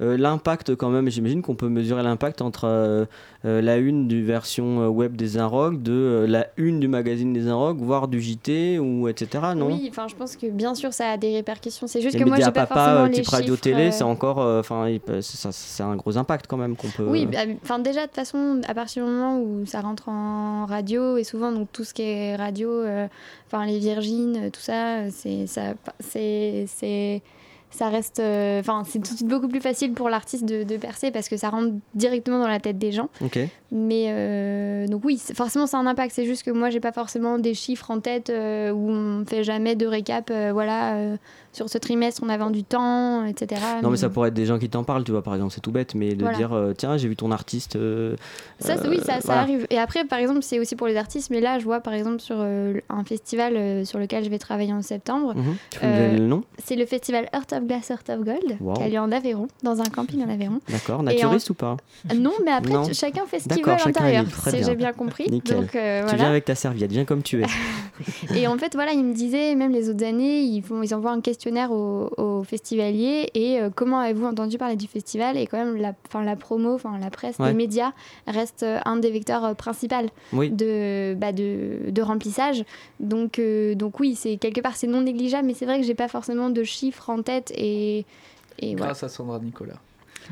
[0.00, 3.06] l'impact, quand même, j'imagine qu'on peut mesurer l'impact entre
[3.44, 7.46] la une du version euh, web des Inrock, de euh, la une du magazine des
[7.46, 9.44] Inrock, voire du JT, ou etc.
[9.56, 9.68] Non?
[9.68, 11.86] Oui, enfin, je pense que bien sûr, ça a des répercussions.
[11.86, 14.06] C'est juste Les que moi, j'ai pas papa, forcément euh, les type radio-télé, c'est euh,
[14.08, 14.40] encore.
[14.40, 17.06] euh, Enfin, c'est ça- c'est un gros impact quand même qu'on peut.
[17.08, 20.66] Oui, bah, enfin déjà de toute façon, à partir du moment où ça rentre en
[20.66, 23.06] radio et souvent donc tout ce qui est radio, euh,
[23.46, 27.22] enfin les Virgines, euh, tout ça, euh, c'est ça, c'est c'est
[27.70, 28.18] ça reste.
[28.20, 31.28] euh, Enfin, c'est tout de suite beaucoup plus facile pour l'artiste de, de percer parce
[31.28, 33.08] que ça rentre directement dans la tête des gens.
[33.20, 33.38] Ok.
[33.70, 36.12] Mais euh, donc oui, forcément ça a un impact.
[36.14, 39.44] C'est juste que moi j'ai pas forcément des chiffres en tête euh, où on fait
[39.44, 40.30] jamais de récap.
[40.52, 40.96] voilà,
[41.58, 43.60] sur ce trimestre on a vendu tant, etc.
[43.82, 45.60] Non, mais ça pourrait être des gens qui t'en parlent, tu vois, par exemple, c'est
[45.60, 46.36] tout bête, mais de Voilà.
[46.38, 47.74] dire, euh, tiens, j'ai vu ton artiste.
[47.76, 48.14] euh,
[48.60, 49.40] Ça, oui, ça, ça voilà.
[49.42, 49.66] arrive.
[49.70, 51.30] Et après, par exemple, c'est aussi pour les artistes.
[51.30, 54.72] Mais là, je vois par exemple sur euh, un festival sur lequel je vais travailler
[54.72, 55.34] en septembre.
[55.82, 56.44] Le nom?
[56.64, 58.74] C'est le festival Heart of Glass, Heart of Gold, Wow.
[58.74, 60.60] qui a lieu en Aveyron, dans un camping en Aveyron.
[60.68, 61.76] D'accord, naturiste ou pas?
[62.14, 62.84] Non, mais après, Non.
[62.92, 64.24] chacun fait ce qu'il veut à l'intérieur.
[64.24, 64.62] bien.
[64.62, 65.26] J'ai bien compris.
[65.28, 67.46] Donc, euh, Tu viens avec ta serviette, viens comme tu es.
[68.36, 71.10] Et en fait, voilà, ils me disaient, même les autres années, ils, font, ils envoient
[71.10, 75.76] un questionnaire aux festivaliers et euh, comment avez-vous entendu parler du festival Et quand même,
[75.76, 77.48] la, enfin, la promo, enfin, la presse, Ouais.
[77.48, 77.92] les médias
[78.26, 79.94] restent euh, un des vecteurs euh, principaux
[80.32, 80.50] Oui.
[80.50, 82.64] de, bah, de, de remplissage.
[83.00, 85.94] Donc, euh, donc oui, c'est quelque part, c'est non négligeable, mais c'est vrai que j'ai
[85.94, 88.04] pas forcément de chiffres en tête et,
[88.58, 88.86] et voilà.
[88.92, 89.74] Grâce à Sandra Nicolas.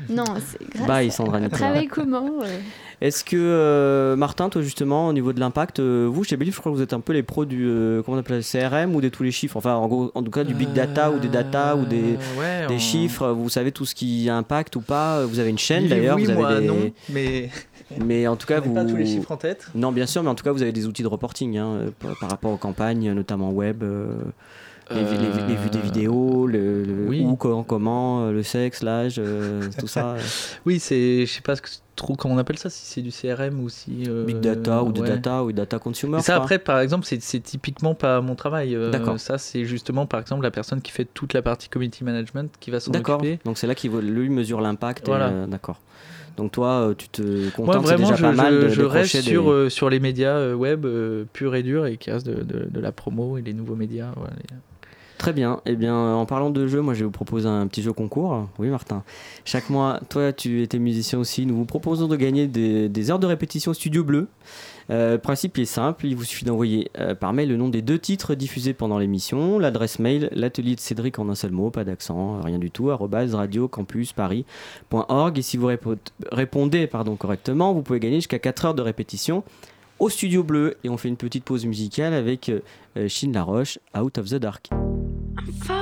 [0.09, 1.57] Non, c'est grâce Bye, à- Sandra Nicolas.
[1.57, 2.59] Travailler comment euh,
[3.01, 6.59] Est-ce que, euh, Martin, toi justement, au niveau de l'impact, euh, vous, chez Believe, je
[6.59, 8.95] crois que vous êtes un peu les pros du euh, comment on appelle ça, CRM
[8.95, 9.57] ou de tous les chiffres?
[9.57, 12.39] Enfin, en, gros, en tout cas, du big data ou des data ou des, Euh,
[12.39, 13.27] ouais, des on- chiffres.
[13.29, 15.25] Vous savez tout ce qui impacte ou pas?
[15.25, 16.15] Vous avez une chaîne d'ailleurs.
[16.17, 16.67] oui, vous avez moi, des...
[16.67, 17.49] non, mais
[18.05, 18.73] Mais en tout cas, vous.
[18.73, 19.67] pas tous les chiffres en tête.
[19.73, 22.17] Non, bien sûr, mais en tout cas, vous avez des outils de reporting hein, par,
[22.19, 23.83] par rapport aux campagnes, notamment web.
[24.91, 27.23] Les, les- les- les vues des Euh, vidéos, le, le oui.
[27.25, 30.15] où, quand, comment, euh, le sexe, l'âge, euh, tout ça.
[30.65, 33.09] Oui, c'est, je sais pas ce que- trop comment on appelle ça, si c'est du
[33.11, 34.03] CRM ou si.
[34.07, 35.07] euh, Big data ou ouais.
[35.09, 36.19] data ou data consumer.
[36.21, 36.43] Ça, quoi.
[36.43, 38.75] après, par exemple, c'est, typiquement pas mon travail.
[38.75, 39.19] euh, D'accord.
[39.19, 42.69] Ça, c'est justement, par exemple, la personne qui fait toute la partie community management qui
[42.71, 43.15] va s'en D'accord.
[43.19, 43.39] occuper.
[43.45, 45.07] Donc c'est là qu'il lui mesure l'impact.
[45.07, 45.27] Voilà.
[45.29, 45.79] euh, D'accord.
[46.37, 49.49] Donc toi, tu te contentes vraiment, déjà je, pas mal de je reste sur, des-
[49.49, 52.79] euh, sur les médias web euh, purs et durs et qui restent de, de- de
[52.79, 54.11] la promo et les nouveaux médias.
[54.15, 54.55] les-
[55.17, 55.61] Très bien.
[55.65, 58.47] Eh bien, en parlant de jeux, moi, je vais vous proposer un petit jeu concours.
[58.59, 59.03] Oui, Martin.
[59.45, 61.47] Chaque mois, toi, tu étais musicien aussi.
[61.47, 64.27] Nous vous proposons de gagner des, heures de répétition Studio Bleu.
[64.89, 66.05] Euh, principe est simple.
[66.05, 69.59] Il vous suffit d'envoyer euh, par mail le nom des deux titres diffusés pendant l'émission,
[69.59, 75.37] l'adresse mail, l'atelier de Cédric en un seul mot, pas d'accent, rien du tout, radiocampusparis.org.
[75.37, 75.97] Et si vous répo-
[76.31, 79.43] répondez pardon, correctement, vous pouvez gagner jusqu'à 4 heures de répétition
[79.99, 80.77] au Studio Bleu.
[80.85, 82.61] Et on fait une petite pause musicale avec euh,
[82.95, 84.69] euh, Chine Laroche, Out of the Dark.
[85.37, 85.76] I'm fine.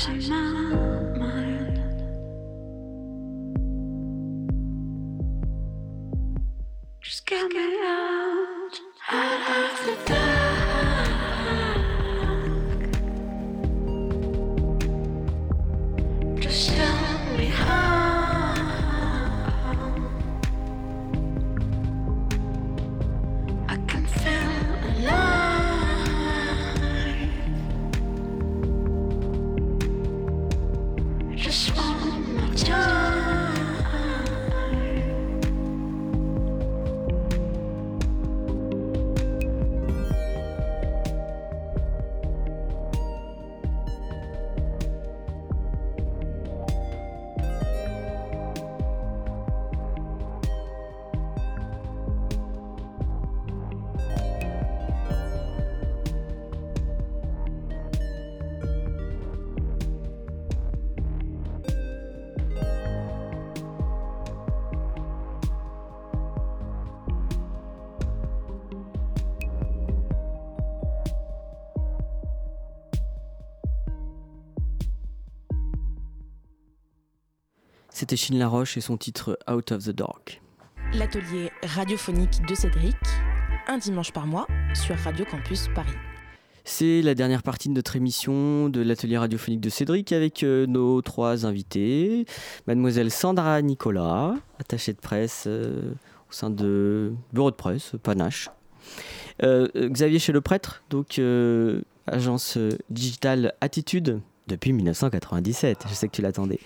[0.00, 0.49] 什么？
[78.10, 80.42] C'était Chine Laroche et son titre Out of the Dark.
[80.94, 82.96] L'atelier radiophonique de Cédric,
[83.68, 85.94] un dimanche par mois sur Radio Campus Paris.
[86.64, 91.00] C'est la dernière partie de notre émission de l'atelier radiophonique de Cédric avec euh, nos
[91.02, 92.26] trois invités.
[92.66, 95.92] Mademoiselle Sandra Nicolas, attachée de presse euh,
[96.28, 98.50] au sein de Bureau de presse, Panache.
[99.44, 102.58] Euh, Xavier chez le prêtre, donc euh, agence
[102.88, 104.20] digitale Attitude
[104.50, 106.58] depuis 1997, je sais que tu l'attendais.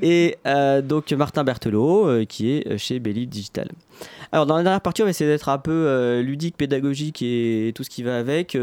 [0.00, 3.68] Et euh, donc Martin Berthelot euh, qui est euh, chez Belly Digital.
[4.30, 7.84] Alors dans la dernière partie, on va essayer d'être un peu ludique, pédagogique et tout
[7.84, 8.56] ce qui va avec.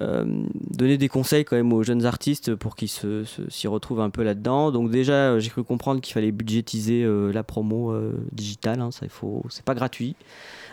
[0.00, 4.22] donner des conseils quand même aux jeunes artistes pour qu'ils se, s'y retrouvent un peu
[4.22, 4.70] là-dedans.
[4.70, 7.92] Donc déjà, j'ai cru comprendre qu'il fallait budgétiser la promo
[8.32, 8.80] digitale.
[8.80, 10.14] hein, ça, il faut, c'est pas gratuit.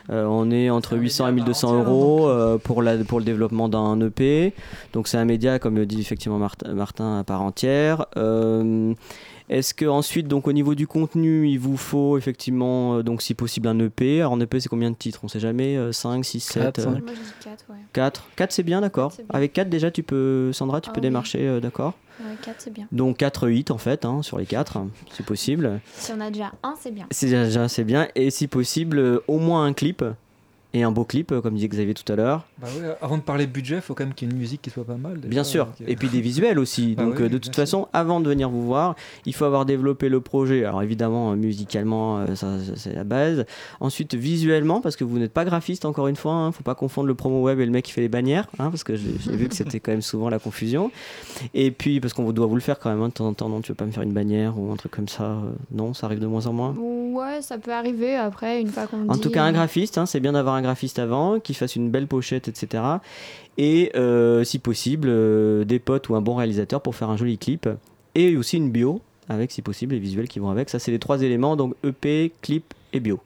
[0.09, 3.99] Euh, on est entre 800 et 1200 euros euh, pour, la, pour le développement d'un
[4.01, 4.53] EP.
[4.93, 8.05] Donc c'est un média, comme le dit effectivement Martin, Martin à part entière.
[8.17, 8.93] Euh,
[9.51, 13.33] est-ce que ensuite, donc au niveau du contenu, il vous faut effectivement, euh, donc si
[13.33, 15.19] possible, un EP Alors un EP, c'est combien de titres?
[15.23, 15.77] On sait jamais.
[15.77, 16.89] euh, 5, 6, 7 Quatre, cinq.
[16.91, 17.75] Moi, je dis 4, ouais.
[17.93, 19.13] 4 4 c'est bien, d'accord.
[19.29, 21.03] Avec 4 déjà, tu peux, Sandra, tu Ah peux oui.
[21.07, 21.93] démarcher, euh, d'accord.
[22.19, 22.87] Ouais, 4, c'est bien.
[22.91, 24.79] Donc 4 hits en fait, hein, sur les 4,
[25.11, 25.79] c'est possible.
[25.95, 27.05] Si on a déjà un, c'est bien.
[27.11, 28.07] C'est déjà c'est bien.
[28.15, 30.03] Et si possible, euh, au moins un clip.
[30.73, 32.45] Et un beau clip, euh, comme disait Xavier tout à l'heure.
[32.61, 34.39] Bah ouais, avant de parler de budget, il faut quand même qu'il y ait une
[34.39, 35.15] musique qui soit pas mal.
[35.15, 35.27] déjà.
[35.27, 35.67] Bien sûr.
[35.81, 36.95] Euh, Et puis des visuels aussi.
[36.95, 37.55] Bah Donc euh, de toute sûr.
[37.63, 38.95] façon, avant de venir vous voir,
[39.25, 40.63] il faut avoir développé le projet.
[40.63, 43.45] Alors évidemment, musicalement, ça, ça, c'est la base.
[43.81, 46.47] Ensuite, visuellement, parce que vous n'êtes pas graphiste encore une fois.
[46.47, 48.69] ne faut pas confondre le promo web et le mec qui fait les bannières, hein,
[48.69, 50.89] parce que j'ai j'ai vu que c'était quand même souvent la confusion.
[51.53, 53.49] Et puis parce qu'on doit vous le faire quand même hein, de temps en temps.
[53.49, 55.93] Non, tu veux pas me faire une bannière ou un truc comme ça euh, Non,
[55.93, 56.73] ça arrive de moins en moins.
[56.77, 60.05] Ouais, ça peut arriver après, une fois qu'on En dit, tout cas, un graphiste, hein,
[60.05, 62.83] c'est bien d'avoir un graphiste avant, qui fasse une belle pochette, etc.
[63.57, 67.37] Et euh, si possible, euh, des potes ou un bon réalisateur pour faire un joli
[67.37, 67.67] clip.
[68.15, 70.69] Et aussi une bio, avec si possible les visuels qui vont avec.
[70.69, 73.19] Ça, c'est les trois éléments, donc EP, clip et bio.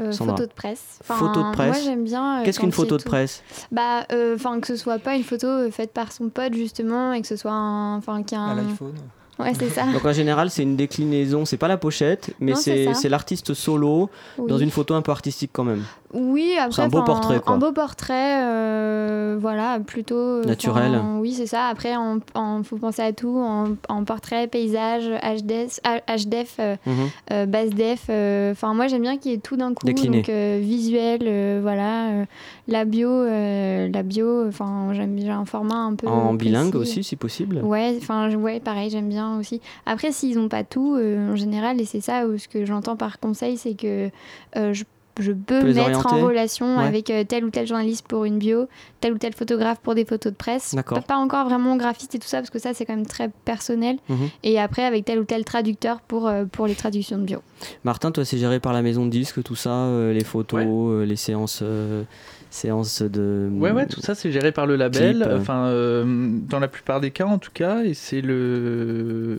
[0.00, 0.98] euh, photo de presse.
[1.02, 1.76] Photo de presse.
[1.76, 2.40] Moi, j'aime bien.
[2.40, 3.08] euh, Qu'est-ce qu'une photo de tout.
[3.10, 3.42] presse?
[3.70, 7.12] Bah, euh, enfin, que ce soit pas une photo euh, faite par son pote, justement,
[7.12, 7.96] et que ce soit un.
[7.98, 8.54] Enfin, y a À un.
[8.54, 8.94] l'iPhone.
[9.42, 9.84] Ouais, c'est ça.
[9.92, 14.58] Donc en général, c'est une déclinaison, c'est pas la pochette, mais c'est l'artiste solo dans
[14.58, 15.82] une photo un peu artistique quand même.
[16.14, 17.54] Oui, après, C'est un beau portrait, quoi.
[17.54, 20.14] Un beau portrait, euh, voilà, plutôt.
[20.14, 21.00] euh, Naturel.
[21.18, 21.68] Oui, c'est ça.
[21.68, 22.18] Après, en-
[22.64, 26.94] faut penser à tout, en, en portrait, paysage, HDF, HDF euh, Mhm.
[27.32, 28.04] euh, basse def.
[28.10, 29.86] euh, Enfin, moi, j'aime bien qu'il y ait tout d'un coup.
[29.86, 30.18] Décliné.
[30.18, 32.26] Donc, euh, visuel, euh, voilà.
[32.72, 36.08] La bio, euh, la bio, enfin, j'aime bien un format un peu.
[36.08, 37.58] En bilingue aussi, si possible.
[37.58, 39.60] Ouais, enfin, ouais, pareil, j'aime bien aussi.
[39.86, 42.96] Après, s'ils n'ont pas tout, euh, en général, et c'est ça où ce que j'entends
[42.96, 44.08] par conseil, c'est que
[44.56, 44.84] euh, je,
[45.20, 46.84] je peux mettre en relation Ouais.
[46.84, 48.66] avec euh, tel ou tel journaliste pour une bio,
[49.00, 50.74] tel ou tel photographe pour des photos de presse.
[50.74, 51.02] D'accord.
[51.02, 53.98] Pas, encore vraiment graphiste et tout ça, parce que ça, c'est quand même très personnel.
[54.08, 54.28] Mhm.
[54.42, 57.40] Et après, avec tel ou tel traducteur pour, euh, pour les traductions de bio.
[57.84, 61.04] Martin, toi, c'est géré par la maison de disques, tout ça, euh, les photos, euh,
[61.04, 62.04] les séances, euh,
[62.52, 63.48] séances de.
[63.52, 66.04] Ouais, ouais, tout ça c'est géré par le label, Clip, enfin euh,
[66.48, 69.38] dans la plupart des cas en tout cas, et c'est le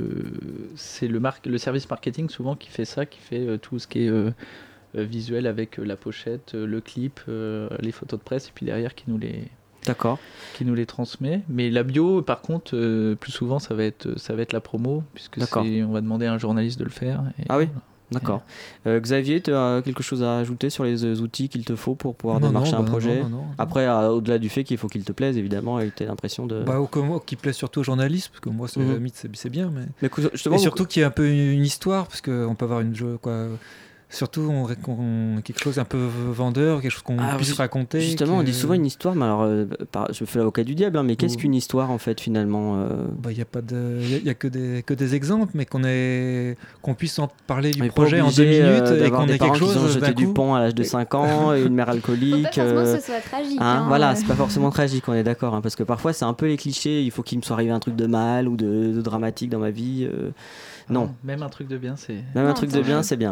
[0.76, 3.88] c'est le mar- le service marketing souvent qui fait ça, qui fait euh, tout ce
[3.88, 4.32] qui est euh,
[4.95, 9.18] visuel avec la pochette, le clip, les photos de presse, et puis derrière qui nous
[9.18, 9.43] les
[9.86, 10.18] D'accord.
[10.53, 11.41] qui nous les transmet.
[11.49, 14.61] Mais la bio, par contre, euh, plus souvent ça va être ça va être la
[14.61, 17.24] promo, puisque on va demander à un journaliste de le faire.
[17.39, 17.82] et Ah oui voilà.
[18.14, 18.41] D'accord.
[18.88, 21.95] Euh, Xavier, tu as quelque chose à ajouter sur les euh, outils qu'il te faut
[21.95, 23.45] pour pouvoir Non, démarcher non, un bah, projet non, non, non.
[23.57, 26.07] Après, euh, au-delà du fait qu'il faut qu'il te plaise, évidemment, et que tu aies
[26.07, 26.64] l'impression de.
[26.64, 28.99] Bah, au comment, qui plaît surtout aux journalistes, parce que moi, c'est Mhm.
[28.99, 29.86] mythe, c'est bien, mais.
[30.01, 32.82] Mais et vous- surtout qu'il y ait un peu une histoire, parce qu'on peut avoir
[32.82, 33.47] une jeu, quoi.
[34.14, 37.99] Surtout on, quelque chose un peu vendeur, quelque chose qu'on Ah, puisse raconter.
[37.99, 40.97] Justement, on dit souvent une histoire, mais alors, euh, par- je fais l'avocat du diable,
[40.99, 41.39] hein, mais qu'est-ce Oh.
[41.41, 44.18] qu'une histoire en fait finalement euh, Bah, il n'y a pas de, il y a-
[44.20, 45.82] il y a que des que des exemples, mais qu'on
[46.84, 49.57] qu'on puisse en parler du est projet en deux euh, minutes et qu'on ait quelque
[49.57, 51.91] chose qui ont jeté du pont à l'âge de 5 ans et une mère Faut
[51.93, 52.43] pas alcoolique.
[52.53, 53.57] forcément euh, que ce soit tragique.
[53.59, 56.26] hein, hein, voilà, c'est pas forcément tragique, on est d'accord, hein, parce que parfois c'est
[56.26, 57.01] un peu les clichés.
[57.01, 59.59] Il faut qu'il me soit arrivé un truc de mal ou de, de dramatique dans
[59.59, 60.07] ma vie.
[60.11, 60.30] euh,
[60.89, 63.18] non, Ah, Même un truc de bien, c'est même un Non, truc de bien, c'est
[63.18, 63.32] bien.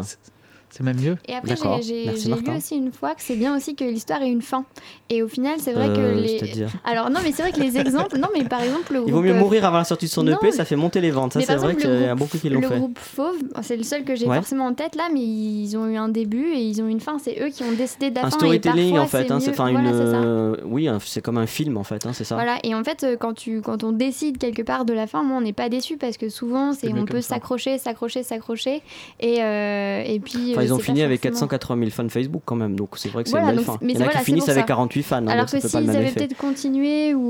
[0.72, 1.16] C'est même mieux.
[1.28, 4.42] Et après, j'ai- lu aussi une fois que c'est bien aussi que l'histoire ait une
[4.42, 4.64] fin.
[5.10, 6.38] Et au final, c'est vrai que Euh, les.
[6.38, 8.16] c'est-à-dire Alors, non, mais c'est vrai que les exemples.
[8.18, 9.08] Non, mais par exemple, le groupe.
[9.10, 11.00] Il vaut mieux euh, mourir avant la sortie de son non, EP, ça fait monter
[11.02, 11.34] les ventes.
[11.34, 12.76] Ça, c'est vrai qu'il le y a beaucoup qui l'ont Le fait.
[12.78, 14.36] groupe Fauve, c'est le seul que j'ai Ouais.
[14.36, 17.18] forcément en tête là, mais ils ont eu un début et ils ont une fin.
[17.18, 19.90] C'est eux qui ont décidé la Un storytelling parfois, en fait, c'est hein, enfin voilà,
[19.90, 19.94] une,
[20.24, 22.34] euh, oui, c'est comme un film en fait, hein, c'est ça.
[22.36, 25.36] Voilà, et en fait, quand, tu, quand on décide quelque part de la fin, moi,
[25.36, 28.80] on n'est pas déçu parce que souvent, c'est on peut s'accrocher, s'accrocher, s'accrocher.
[29.20, 30.54] Et, et puis.
[30.62, 31.48] Enfin, ils ont fini avec forcément.
[31.48, 33.74] 480 000 fans Facebook quand même, donc c'est vrai que c'est Voilà, une belle donc
[33.78, 33.84] fin.
[33.84, 34.66] mais Il y en a voilà, qui finissent avec ça.
[34.68, 37.20] 48 fans, hein, Alors donc que s'ils avaient peut-être continué ou,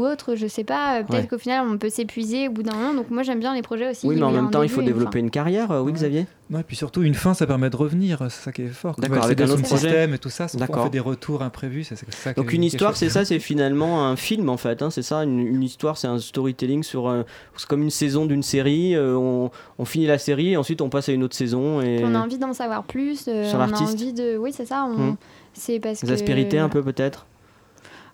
[0.00, 1.26] ou autre, je sais pas, peut-être Ouais.
[1.28, 2.94] qu'au final on peut s'épuiser au bout d'un moment.
[2.94, 4.06] Donc moi j'aime bien les projets aussi.
[4.06, 6.26] Oui, mais en même temps, il faut développer une carrière, euh, oui, Xavier
[6.60, 8.18] Et puis surtout, une fin, ça permet de revenir.
[8.30, 8.94] C'est ça qui est fort.
[8.98, 9.76] D'accord, avec un autre projet.
[9.88, 10.84] système et tout ça, ça on D'accord.
[10.84, 11.84] fait des retours imprévus.
[11.84, 14.82] C'est ça Donc une histoire, c'est ça, c'est finalement un film en fait.
[14.82, 17.08] hein, c'est ça, une, une histoire, c'est un storytelling sur.
[17.08, 17.24] un-
[17.56, 18.94] c'est comme une saison d'une série.
[18.94, 21.96] euh, on, on finit la série et ensuite on passe à une autre saison et.
[21.96, 23.24] Puis on a envie d'en savoir plus.
[23.28, 23.94] euh, Sur on a l'artiste.
[23.94, 24.36] envie de.
[24.36, 24.84] Oui, c'est ça.
[24.84, 25.16] on- Hmm.
[25.54, 26.12] C'est parce Des que.
[26.12, 27.26] aspérités un peu peut-être.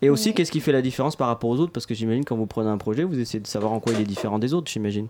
[0.00, 0.34] Et aussi, Ouais.
[0.34, 1.72] qu'est-ce qui fait la différence par rapport aux autres?
[1.72, 4.00] Parce que j'imagine quand vous prenez un projet, vous essayez de savoir en quoi il
[4.00, 5.08] est différent des autres, j'imagine.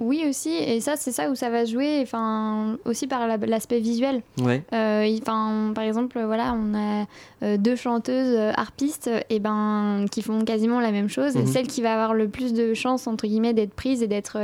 [0.00, 2.00] Oui aussi, et ça c'est ça où ça va jouer.
[2.02, 4.22] Enfin aussi par la- l'aspect visuel.
[4.40, 4.62] Ouais.
[4.72, 7.06] Euh, Enfin, par exemple, voilà, on a
[7.42, 11.34] euh, deux chanteuses euh, harpistes et ben, qui font quasiment la même chose.
[11.34, 11.46] Mhm.
[11.46, 14.38] Celle qui va avoir le plus de chances, entre guillemets, d'être prise et d'être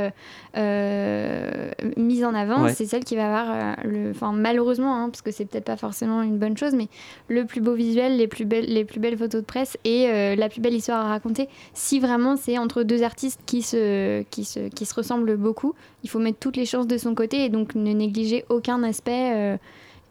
[0.57, 2.73] euh, mise en avant, Ouais.
[2.73, 6.21] c'est celle qui va avoir, le, enfin, malheureusement, hein, parce que c'est peut-être pas forcément
[6.21, 6.87] une bonne chose, mais
[7.27, 10.35] le plus beau visuel, les plus belles, les plus belles photos de presse et euh,
[10.35, 11.47] la plus belle histoire à raconter.
[11.73, 15.73] Si vraiment c'est entre deux artistes qui se, qui, se, qui se ressemblent beaucoup,
[16.03, 19.31] il faut mettre toutes les chances de son côté et donc ne négliger aucun aspect.
[19.35, 19.57] euh,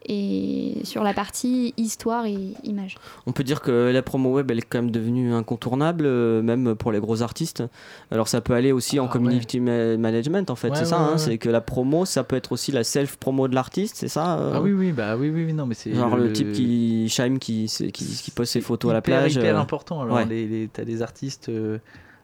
[0.07, 2.99] et sur la partie histoire et image.
[3.27, 6.75] On peut dire que la promo web, elle est quand même devenue incontournable, euh, même
[6.75, 7.63] pour les gros artistes.
[8.11, 10.99] Alors ça peut aller aussi en Ah, community ma- management, en fait, Ouais, c'est ça.
[10.99, 11.19] ouais, hein, ouais.
[11.19, 14.53] C'est que la promo, ça peut être aussi la self-promo de l'artiste, c'est ça euh
[14.57, 15.95] Ah oui, oui, bah oui, oui, non, mais c'est.
[15.95, 19.37] Genre le, type qui, Shaim, qui, c'est- qui, qui pose ses photos à la plage.
[19.37, 20.03] hyper euh, important.
[20.03, 20.27] Alors, ouais.
[20.27, 21.79] les, les- t'as des artistes euh,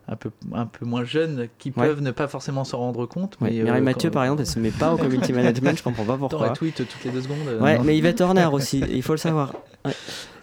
[0.09, 1.87] un, peu, un peu moins jeunes qui Ouais.
[1.87, 3.37] peuvent ne pas forcément s'en rendre compte.
[3.41, 5.77] Ouais, Mais, Mireille euh, Mathieu, quand- par exemple, elle se met pas au community management,
[5.79, 6.49] je comprends pas pourquoi.
[6.49, 7.39] retweet toutes les deux secondes.
[7.47, 7.85] euh, Ouais, non.
[7.85, 9.55] mais Yvette Horner aussi, il faut le savoir.
[9.85, 9.93] Ouais.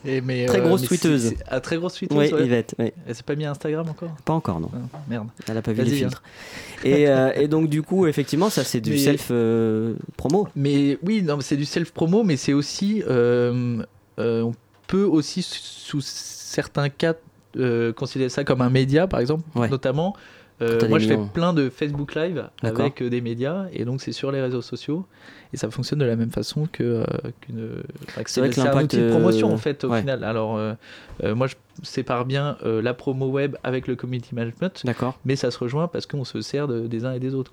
[0.05, 1.34] Et mais, Très euh, grosse tweeteuse.
[1.47, 2.18] Ah, très grosse tweeteuse.
[2.18, 2.45] Oui, ouais.
[2.45, 2.91] Yvette, oui.
[3.05, 4.16] Elle s'est pas mis à Instagram encore?
[4.24, 4.70] Pas encore, non.
[4.93, 5.28] Ah, Merde.
[5.49, 6.24] Elle a pas vu les filtres.
[6.86, 10.47] Et, euh, et donc, du coup, effectivement, ça, c'est du Mais- self-promo.
[10.55, 13.03] Mais oui, non, c'est du self-promo, mais c'est aussi.
[13.08, 14.53] on
[14.88, 17.14] peut aussi, sous certains cas,
[17.58, 19.70] euh, considérer ça comme un média, par exemple, Ouais.
[19.70, 20.16] notamment.
[20.62, 24.12] euh, moi, je fais plein de Facebook Live avec euh, des médias, et donc c'est
[24.12, 25.05] sur les réseaux sociaux,
[25.53, 27.03] et ça fonctionne de la même façon que euh,
[27.41, 27.84] qu'une.
[28.08, 29.99] enfin, C'est un outil de promotion en fait au ouais.
[29.99, 30.24] final.
[30.24, 30.60] Alors,
[31.24, 35.17] moi, je sépare bien euh, la promo web avec le community management, D'accord.
[35.25, 37.51] mais ça se rejoint parce qu'on se sert de- des uns et des autres.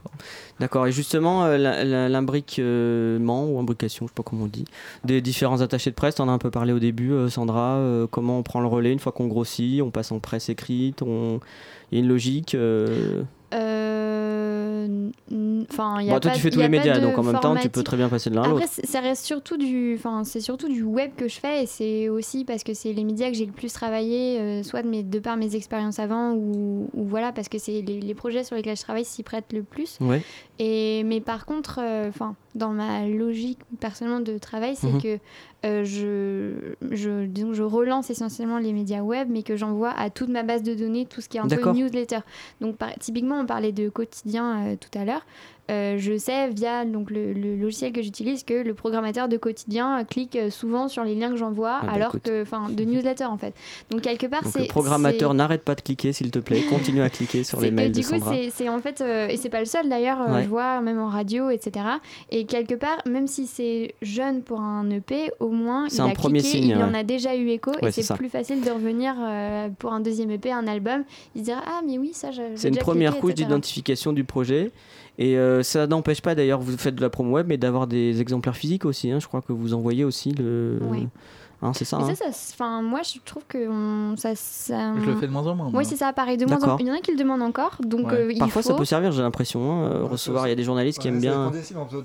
[0.60, 4.64] D'accord, et justement, euh, l'imbriquement ou imbrication, je sais pas comment on dit,
[5.04, 8.06] des différents attachés de presse, on a un peu parlé au début, euh, Sandra, euh,
[8.10, 11.40] comment on prend le relais une fois qu'on grossit, on passe en presse écrite, on...
[11.92, 12.54] il y a une logique.
[12.54, 13.22] euh,
[13.54, 15.10] Euh,
[15.70, 17.38] Enfin, il y a bon, toi, pas- tu fais tous les médias, donc en même
[17.40, 18.66] temps, tu peux très bien passer de l'un à l'autre.
[18.68, 22.44] ça reste surtout du, enfin, c'est surtout du web que je fais et c'est aussi
[22.44, 25.18] parce que c'est les médias que j'ai le plus travaillé, euh, soit de, mes, de
[25.18, 28.76] par mes expériences avant ou, ou voilà parce que c'est les, les projets sur lesquels
[28.76, 29.98] je travaille s'y prêtent le plus.
[30.00, 30.22] Ouais.
[30.58, 35.02] Et mais par contre, euh, enfin, dans ma logique personnellement de travail, c'est Mhm.
[35.02, 35.18] que
[35.66, 40.28] euh, je, je, disons, je relance essentiellement les médias web, mais que j'envoie à toute
[40.28, 42.18] ma base de données tout ce qui est un peu newsletter.
[42.60, 45.24] Donc par- typiquement, on parlait de quotidien tout à l'heure.
[45.70, 50.04] Euh, je sais via donc le, le logiciel que j'utilise que le programmateur de quotidien
[50.04, 52.24] clique euh, souvent sur les liens que j'envoie, Ah bah alors écoute.
[52.24, 53.54] que, enfin, de newsletter en fait.
[53.90, 57.08] Donc quelque part, c'est le programmateur n'arrête pas de cliquer, s'il te plaît, continue à
[57.08, 58.34] cliquer sur les que mails de du coup, Sandra.
[58.52, 60.42] c'est- en fait, euh, et c'est pas le seul d'ailleurs, euh, Ouais.
[60.44, 61.86] je vois même en radio, etc.
[62.30, 66.12] Et quelque part, même si c'est jeune pour un EP, au moins il un a
[66.12, 68.70] premier cliqué, signe, il en a déjà eu écho, Ouais, et c'est plus facile de
[68.70, 71.04] revenir euh, pour un deuxième EP, un album,
[71.34, 74.24] il se dira ah mais oui ça j'ai C'est une première cliqué, couche d'identification du
[74.24, 74.70] projet.
[75.18, 78.20] Et euh, ça n'empêche pas d'ailleurs, vous faites de la promo web, mais d'avoir des
[78.20, 79.10] exemplaires physiques aussi.
[79.10, 79.20] hein.
[79.20, 80.78] Je crois que vous envoyez aussi le.
[81.64, 81.96] Hein, c'est ça.
[81.96, 84.92] Hein ça, ça, enfin moi je trouve que on- ça, ça...
[85.00, 85.70] Je le fais de moins en moins.
[85.70, 85.78] moi.
[85.80, 86.76] Oui c'est ça, pareil de moins en.
[86.78, 88.14] Il y en a qui le demandent encore, donc Ouais.
[88.14, 88.68] euh, il Parfois, faut.
[88.68, 89.60] ça peut servir, j'ai l'impression.
[89.72, 91.50] hein, euh, Ouais, recevoir, il y a des journalistes qui aiment bien.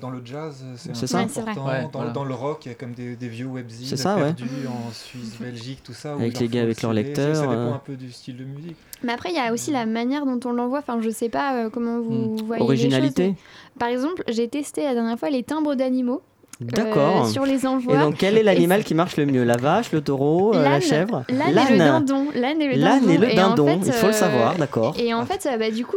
[0.00, 1.24] Dans le jazz, c'est ça vrai.
[1.40, 1.66] important.
[1.66, 2.10] Ouais, dans, voilà.
[2.12, 4.22] dans le rock, il y a comme des, des vieux webzines C'est ça, ouais.
[4.32, 6.14] perdus en Suisse, Belgique, tout ça.
[6.14, 7.74] Avec les gars avec le leurs lecteurs, Ça, dépend euh.
[7.74, 8.76] un peu du style de musique.
[9.02, 10.78] Mais après il y a aussi la manière dont on l'envoie.
[10.80, 13.34] Enfin je sais pas comment vous voyez les choses, Originalité
[13.78, 16.22] Par exemple j'ai testé la dernière fois les timbres d'animaux.
[16.62, 17.26] Euh, D'accord.
[17.26, 17.96] sur les Et envois.
[17.98, 21.24] donc, quel est l'animal qui marche le mieux La vache, le taureau, euh, la chèvre?
[21.28, 22.26] L'âne et le dindon.
[22.34, 23.12] L'âne et le L'âne dindon.
[23.12, 24.94] et le Et en dindon, fait, il faut le euh, savoir, d'accord.
[24.98, 25.96] Et en fait, euh, bah, du coup,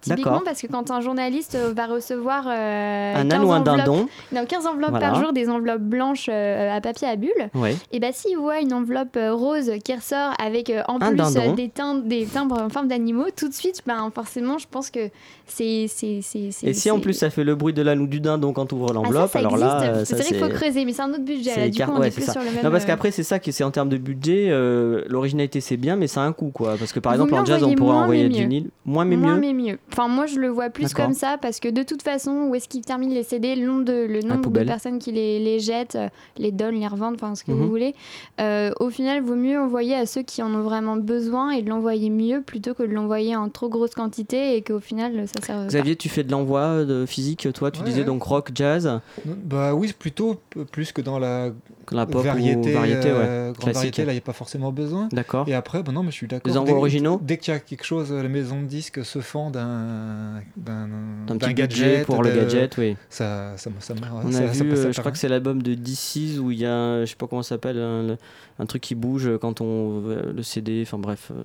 [0.00, 3.60] typiquement, parce que quand un journaliste euh, va recevoir euh, Un 15 âne ou un
[3.60, 5.10] dindon non, 15 enveloppes Voilà.
[5.10, 7.76] par jour, des enveloppes blanches euh, à papier à bulles, Ouais.
[7.92, 11.36] et bah s'il voit une enveloppe euh, rose qui ressort avec euh, en Un plus
[11.36, 14.90] euh, des, timbres, des timbres en forme d'animaux, tout de suite, ben, forcément, je pense
[14.90, 15.08] que
[15.46, 15.86] c'est.
[16.62, 18.74] Et si en plus ça fait le bruit de l'âne ou du dindon quand tu
[18.74, 19.66] ouvres Ah, l'enveloppe, alors existe.
[19.70, 19.99] là.
[20.04, 21.50] Ça, c'est vrai qu'il faut creuser, mais c'est un autre budget.
[21.50, 22.32] Là, c'est du car- coup, on ouais, est c'est plus ça.
[22.32, 22.64] sur le même.
[22.64, 24.48] Non, parce euh, qu'après, c'est ça qui c'est en termes de budget.
[24.50, 26.76] euh, L'originalité, c'est bien, mais ça a un coût, quoi.
[26.78, 28.70] Parce que par exemple, en jazz, on pourrait moins, envoyer du vinyle.
[28.84, 29.40] Moins, mais Moins mieux.
[29.40, 29.78] mais mieux.
[29.92, 32.68] Enfin, moi, je le vois plus comme ça parce que de toute façon, où est-ce
[32.68, 35.96] qu'ils terminent les CD, le nombre de, le nombre de personnes qui les, les jettent,
[35.96, 37.58] euh, les donnent, les revendent, enfin ce que Mhm.
[37.58, 37.94] vous voulez.
[38.40, 41.68] euh, au final, vaut mieux envoyer à ceux qui en ont vraiment besoin et de
[41.70, 45.66] l'envoyer mieux plutôt que de l'envoyer en trop grosse quantité et qu'au final, ça sert.
[45.66, 48.04] Xavier, tu fais de l'envoi de physique, toi, tu Ouais, disais ouais.
[48.06, 49.00] donc rock, jazz,
[49.44, 50.40] Bah oui, plutôt
[50.72, 51.50] plus que dans la,
[51.92, 52.70] la pop variété.
[52.70, 53.18] ou variété, ouais.
[53.18, 53.74] euh, grande Classique.
[53.74, 55.08] variété, là, il n'y a pas forcément besoin.
[55.12, 55.48] D'accord.
[55.48, 56.50] Et après, bah non, mais je suis d'accord.
[56.50, 59.20] Les envois Dès- originaux Dès qu'il y a quelque chose, la maison de disques se
[59.20, 62.06] fend d'un d'un gadget.
[62.06, 62.96] pour le de- gadget, oui.
[63.08, 65.62] Ça, ça, ça, ça, On ça- a ça vu, euh, je crois que c'est l'album
[65.62, 68.16] de DC's où il y a, je sais pas comment ça s'appelle, un,
[68.58, 70.82] un truc qui bouge quand on euh, le CD.
[70.86, 71.42] Enfin bref, euh,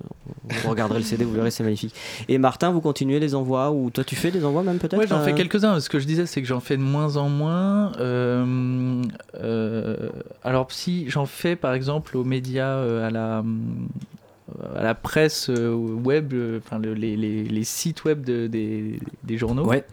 [0.62, 1.94] vous regarderez le CD, vous verrez, c'est magnifique.
[2.28, 5.06] Et Martin, vous continuez les envois ou toi tu fais des envois même peut-être Ouais,
[5.06, 5.80] j'en fais euh, quelques-uns.
[5.80, 7.92] Ce que je disais, c'est que j'en fais de moins en moins.
[7.98, 8.35] Euh,
[9.36, 10.08] euh,
[10.44, 13.44] alors, si j'en fais par exemple aux médias, euh, à la,
[14.76, 18.98] à la presse euh, web, euh, enfin le- les, les- les sites web de- des,
[19.24, 19.66] des journaux.
[19.66, 19.84] Ouais.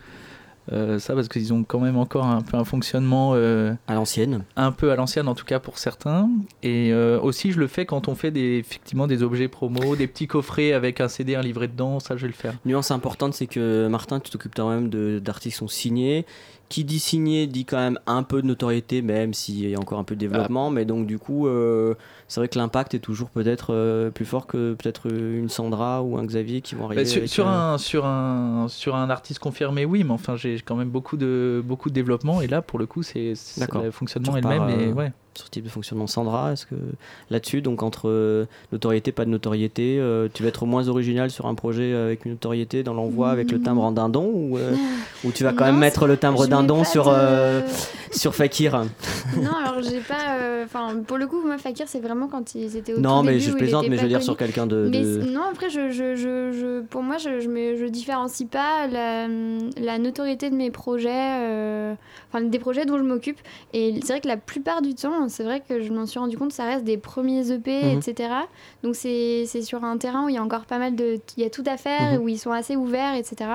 [0.71, 4.45] Euh, ça, parce qu'ils ont quand même encore un peu un fonctionnement euh, à l'ancienne.
[4.55, 6.29] un peu à l'ancienne, en tout cas pour certains.
[6.61, 10.07] Et euh, aussi, je le fais quand on fait des, effectivement des objets promo, des
[10.07, 11.99] petits coffrets avec un CD, un livret dedans.
[11.99, 12.53] Ça, je vais le faire.
[12.63, 14.87] Nuance importante, c'est que Martin, tu t'occupes quand même
[15.19, 16.25] d'artistes qui sont signés.
[16.69, 19.99] Qui dit signé dit quand même un peu de notoriété, même s'il y a encore
[19.99, 20.71] un peu de développement.
[20.71, 21.93] Mais donc, du coup, euh,
[22.27, 26.17] c'est vrai que l'impact est toujours peut-être euh, plus fort que peut-être une Sandra ou
[26.17, 27.03] un Xavier qui vont arriver.
[27.03, 30.55] Bah, sur, sur euh, un, sur, un, sur un artiste confirmé, oui, mais enfin, j'ai
[30.65, 32.41] quand même beaucoup de, beaucoup de développement.
[32.41, 34.69] Et là, pour le coup, c'est le fonctionnement est le même.
[34.69, 35.11] Et, euh, ouais.
[35.35, 36.75] Sur ce type de fonctionnement, Sandra, est-ce que
[37.31, 41.47] là-dessus, donc entre euh, notoriété, pas de notoriété, euh, tu vas être moins original sur
[41.47, 44.75] un projet avec une notoriété dans l'envoi avec le timbre en dindon ou, euh,
[45.23, 47.61] ou tu vas quand même mettre le timbre dindon sur, de- euh,
[48.11, 48.85] sur Fakir
[49.41, 50.37] Non, alors j'ai pas.
[50.39, 53.25] euh, Enfin, pour le coup, moi, Fakir, c'est vraiment quand ils étaient au Non, tout
[53.25, 54.25] mais début je plaisante, mais je veux dire connu.
[54.25, 54.89] sur quelqu'un de.
[55.29, 59.27] Non, après, je, je, je, pour moi, je, je, me- je différencie pas la,
[59.77, 61.09] la notoriété de mes projets,
[61.41, 61.93] euh,
[62.31, 63.39] enfin des projets dont je m'occupe.
[63.73, 66.37] Et c'est vrai que la plupart du temps, c'est vrai que je m'en suis rendu
[66.37, 67.97] compte, ça reste des premiers EP, Mhm.
[67.99, 68.29] etc.
[68.83, 71.43] Donc c'est c'est sur un terrain où il y a encore pas mal de, il
[71.43, 72.21] y a tout à faire, Mhm.
[72.23, 73.49] où ils sont assez ouverts, etc.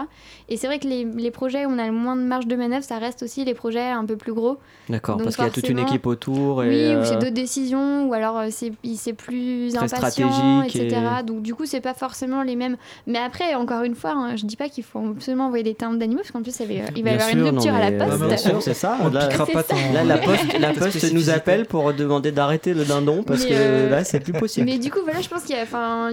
[0.49, 2.57] Et c'est vrai que les, les projets où on a le moins de marge de
[2.57, 4.59] manœuvre, ça reste aussi les projets un peu plus gros.
[4.89, 6.65] D'accord, parce qu'il y a toute une équipe autour.
[6.65, 10.77] Et, oui, ou c'est euh, d'autres décisions, ou alors euh, c'est plus Très impatient, stratégique
[10.77, 11.01] etc.
[11.21, 12.77] et- Donc du coup, c'est pas forcément les mêmes.
[13.07, 15.99] Mais après, encore une fois, hein, je dis pas qu'il faut absolument envoyer des timbres
[15.99, 17.81] d'animaux, parce qu'en plus, ça va- il va y avoir sûr, une non, rupture à
[17.81, 18.25] la euh, poste.
[18.27, 18.97] Bien sûr, c'est ça.
[19.03, 21.31] On Là, piquera pas ton- là, la poste, la poste nous spécificité.
[21.65, 24.67] Pour demander d'arrêter le dindon parce Mais, que euh, là, c'est plus possible.
[24.67, 26.11] Mais du coup, voilà, je pense qu'il y a, enfin,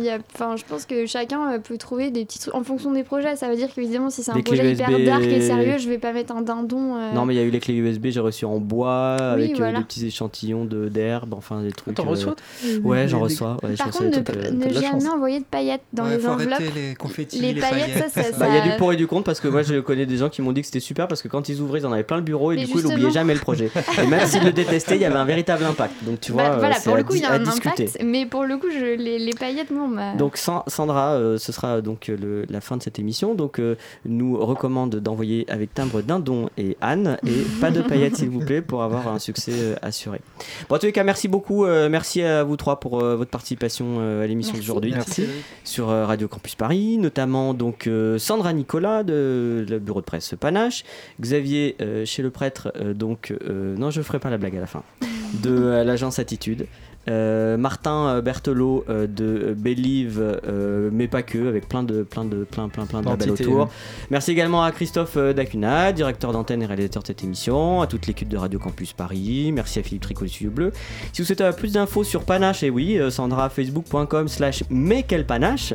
[0.56, 3.36] je pense que chacun euh, peut trouver des petits trucs en fonction des projets.
[3.36, 5.06] Ça veut dire qu'évidemment, si c'est un projet hyper USB.
[5.06, 6.96] dark et sérieux, je vais pas mettre un dindon.
[6.98, 9.60] euh, Non, mais il y a eu les clés USB, j'ai reçu en bois avec
[9.60, 11.96] euh, des petits échantillons de d'herbe, enfin des trucs.
[11.96, 12.36] t'en euh, reçois,
[12.84, 13.58] Ouais, j'en reçois.
[13.64, 14.24] Ouais, je Par reçois contre, ne,
[14.64, 16.60] trucs, jamais envoyer de paillettes dans Ouais, les enveloppes.
[16.76, 18.10] les confettis, les les paillettes, paillettes.
[18.12, 19.80] ça, ça, Bah, il y a du pour et du contre parce que moi je
[19.80, 21.86] connais des gens qui m'ont dit que c'était super parce que quand ils ouvraient ils
[21.86, 22.93] en avaient plein le bureau et du coup ils justement.
[22.93, 23.70] n'oubliaient jamais le projet.
[24.02, 25.94] Et même s'ils le détestaient, il y avait un véritable impact.
[26.04, 27.84] Donc tu vois, Bah, euh, voilà, c'est pour le coup, il y a un discuter.
[27.84, 29.88] impact, mais pour le coup, je, les, les paillettes, non.
[29.90, 33.36] bah- Donc San- Sandra, euh, ce sera donc euh, le- la fin de cette émission.
[33.36, 33.76] Donc euh,
[34.06, 37.32] nous recommande d'envoyer avec timbre dindon et Anne et
[37.62, 40.22] pas de paillettes s'il vous plaît pour avoir un succès euh, assuré.
[40.70, 41.66] Bon, en tous les cas, merci beaucoup.
[41.66, 45.26] euh, merci à vous trois pour euh, votre participation euh, à l'émission d'aujourd'hui Merci.
[45.64, 50.34] sur euh, Radio Campus Paris, notamment donc euh, Sandra Nicolas de le bureau de presse
[50.40, 50.84] Panache,
[51.22, 54.60] Xavier euh, chez le prêtre euh, donc euh, non je ferai pas la blague à
[54.62, 54.84] la fin
[55.34, 56.67] de euh, l'agence Attitude.
[57.08, 62.26] Euh, Martin euh, Berthelot euh, de Believe, euh, mais pas que, avec plein de plein
[62.26, 63.70] de plein plein plein de labels autour.
[64.10, 68.08] Merci également à Christophe euh, Dacuna, directeur d'antenne et réalisateur de cette émission, à toute
[68.08, 69.51] l'équipe de Radio Campus Paris.
[69.53, 70.72] Merci à Philippe Tricot du Studio Bleu.
[71.14, 75.26] Si vous souhaitez plus d'infos sur Panache, et oui, euh, Sandra, facebook.com slash mais quel
[75.26, 75.74] panache.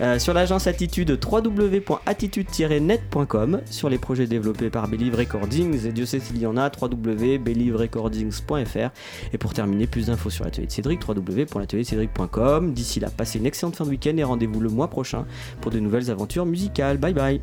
[0.00, 3.60] Euh, sur l'agence Attitude, www.attitude-net.com.
[3.70, 8.90] Sur les projets développés par Believe Recordings, et Dieu sait s'il y en a, www.believerecordings.fr.
[9.32, 12.72] Et pour terminer, plus d'infos sur l'atelier de Cédric, www.l'ateliercédric.com.
[12.72, 15.26] D'ici là, passez une excellente fin de week-end et rendez-vous le mois prochain
[15.60, 16.98] pour de nouvelles aventures musicales.
[16.98, 17.40] Bye bye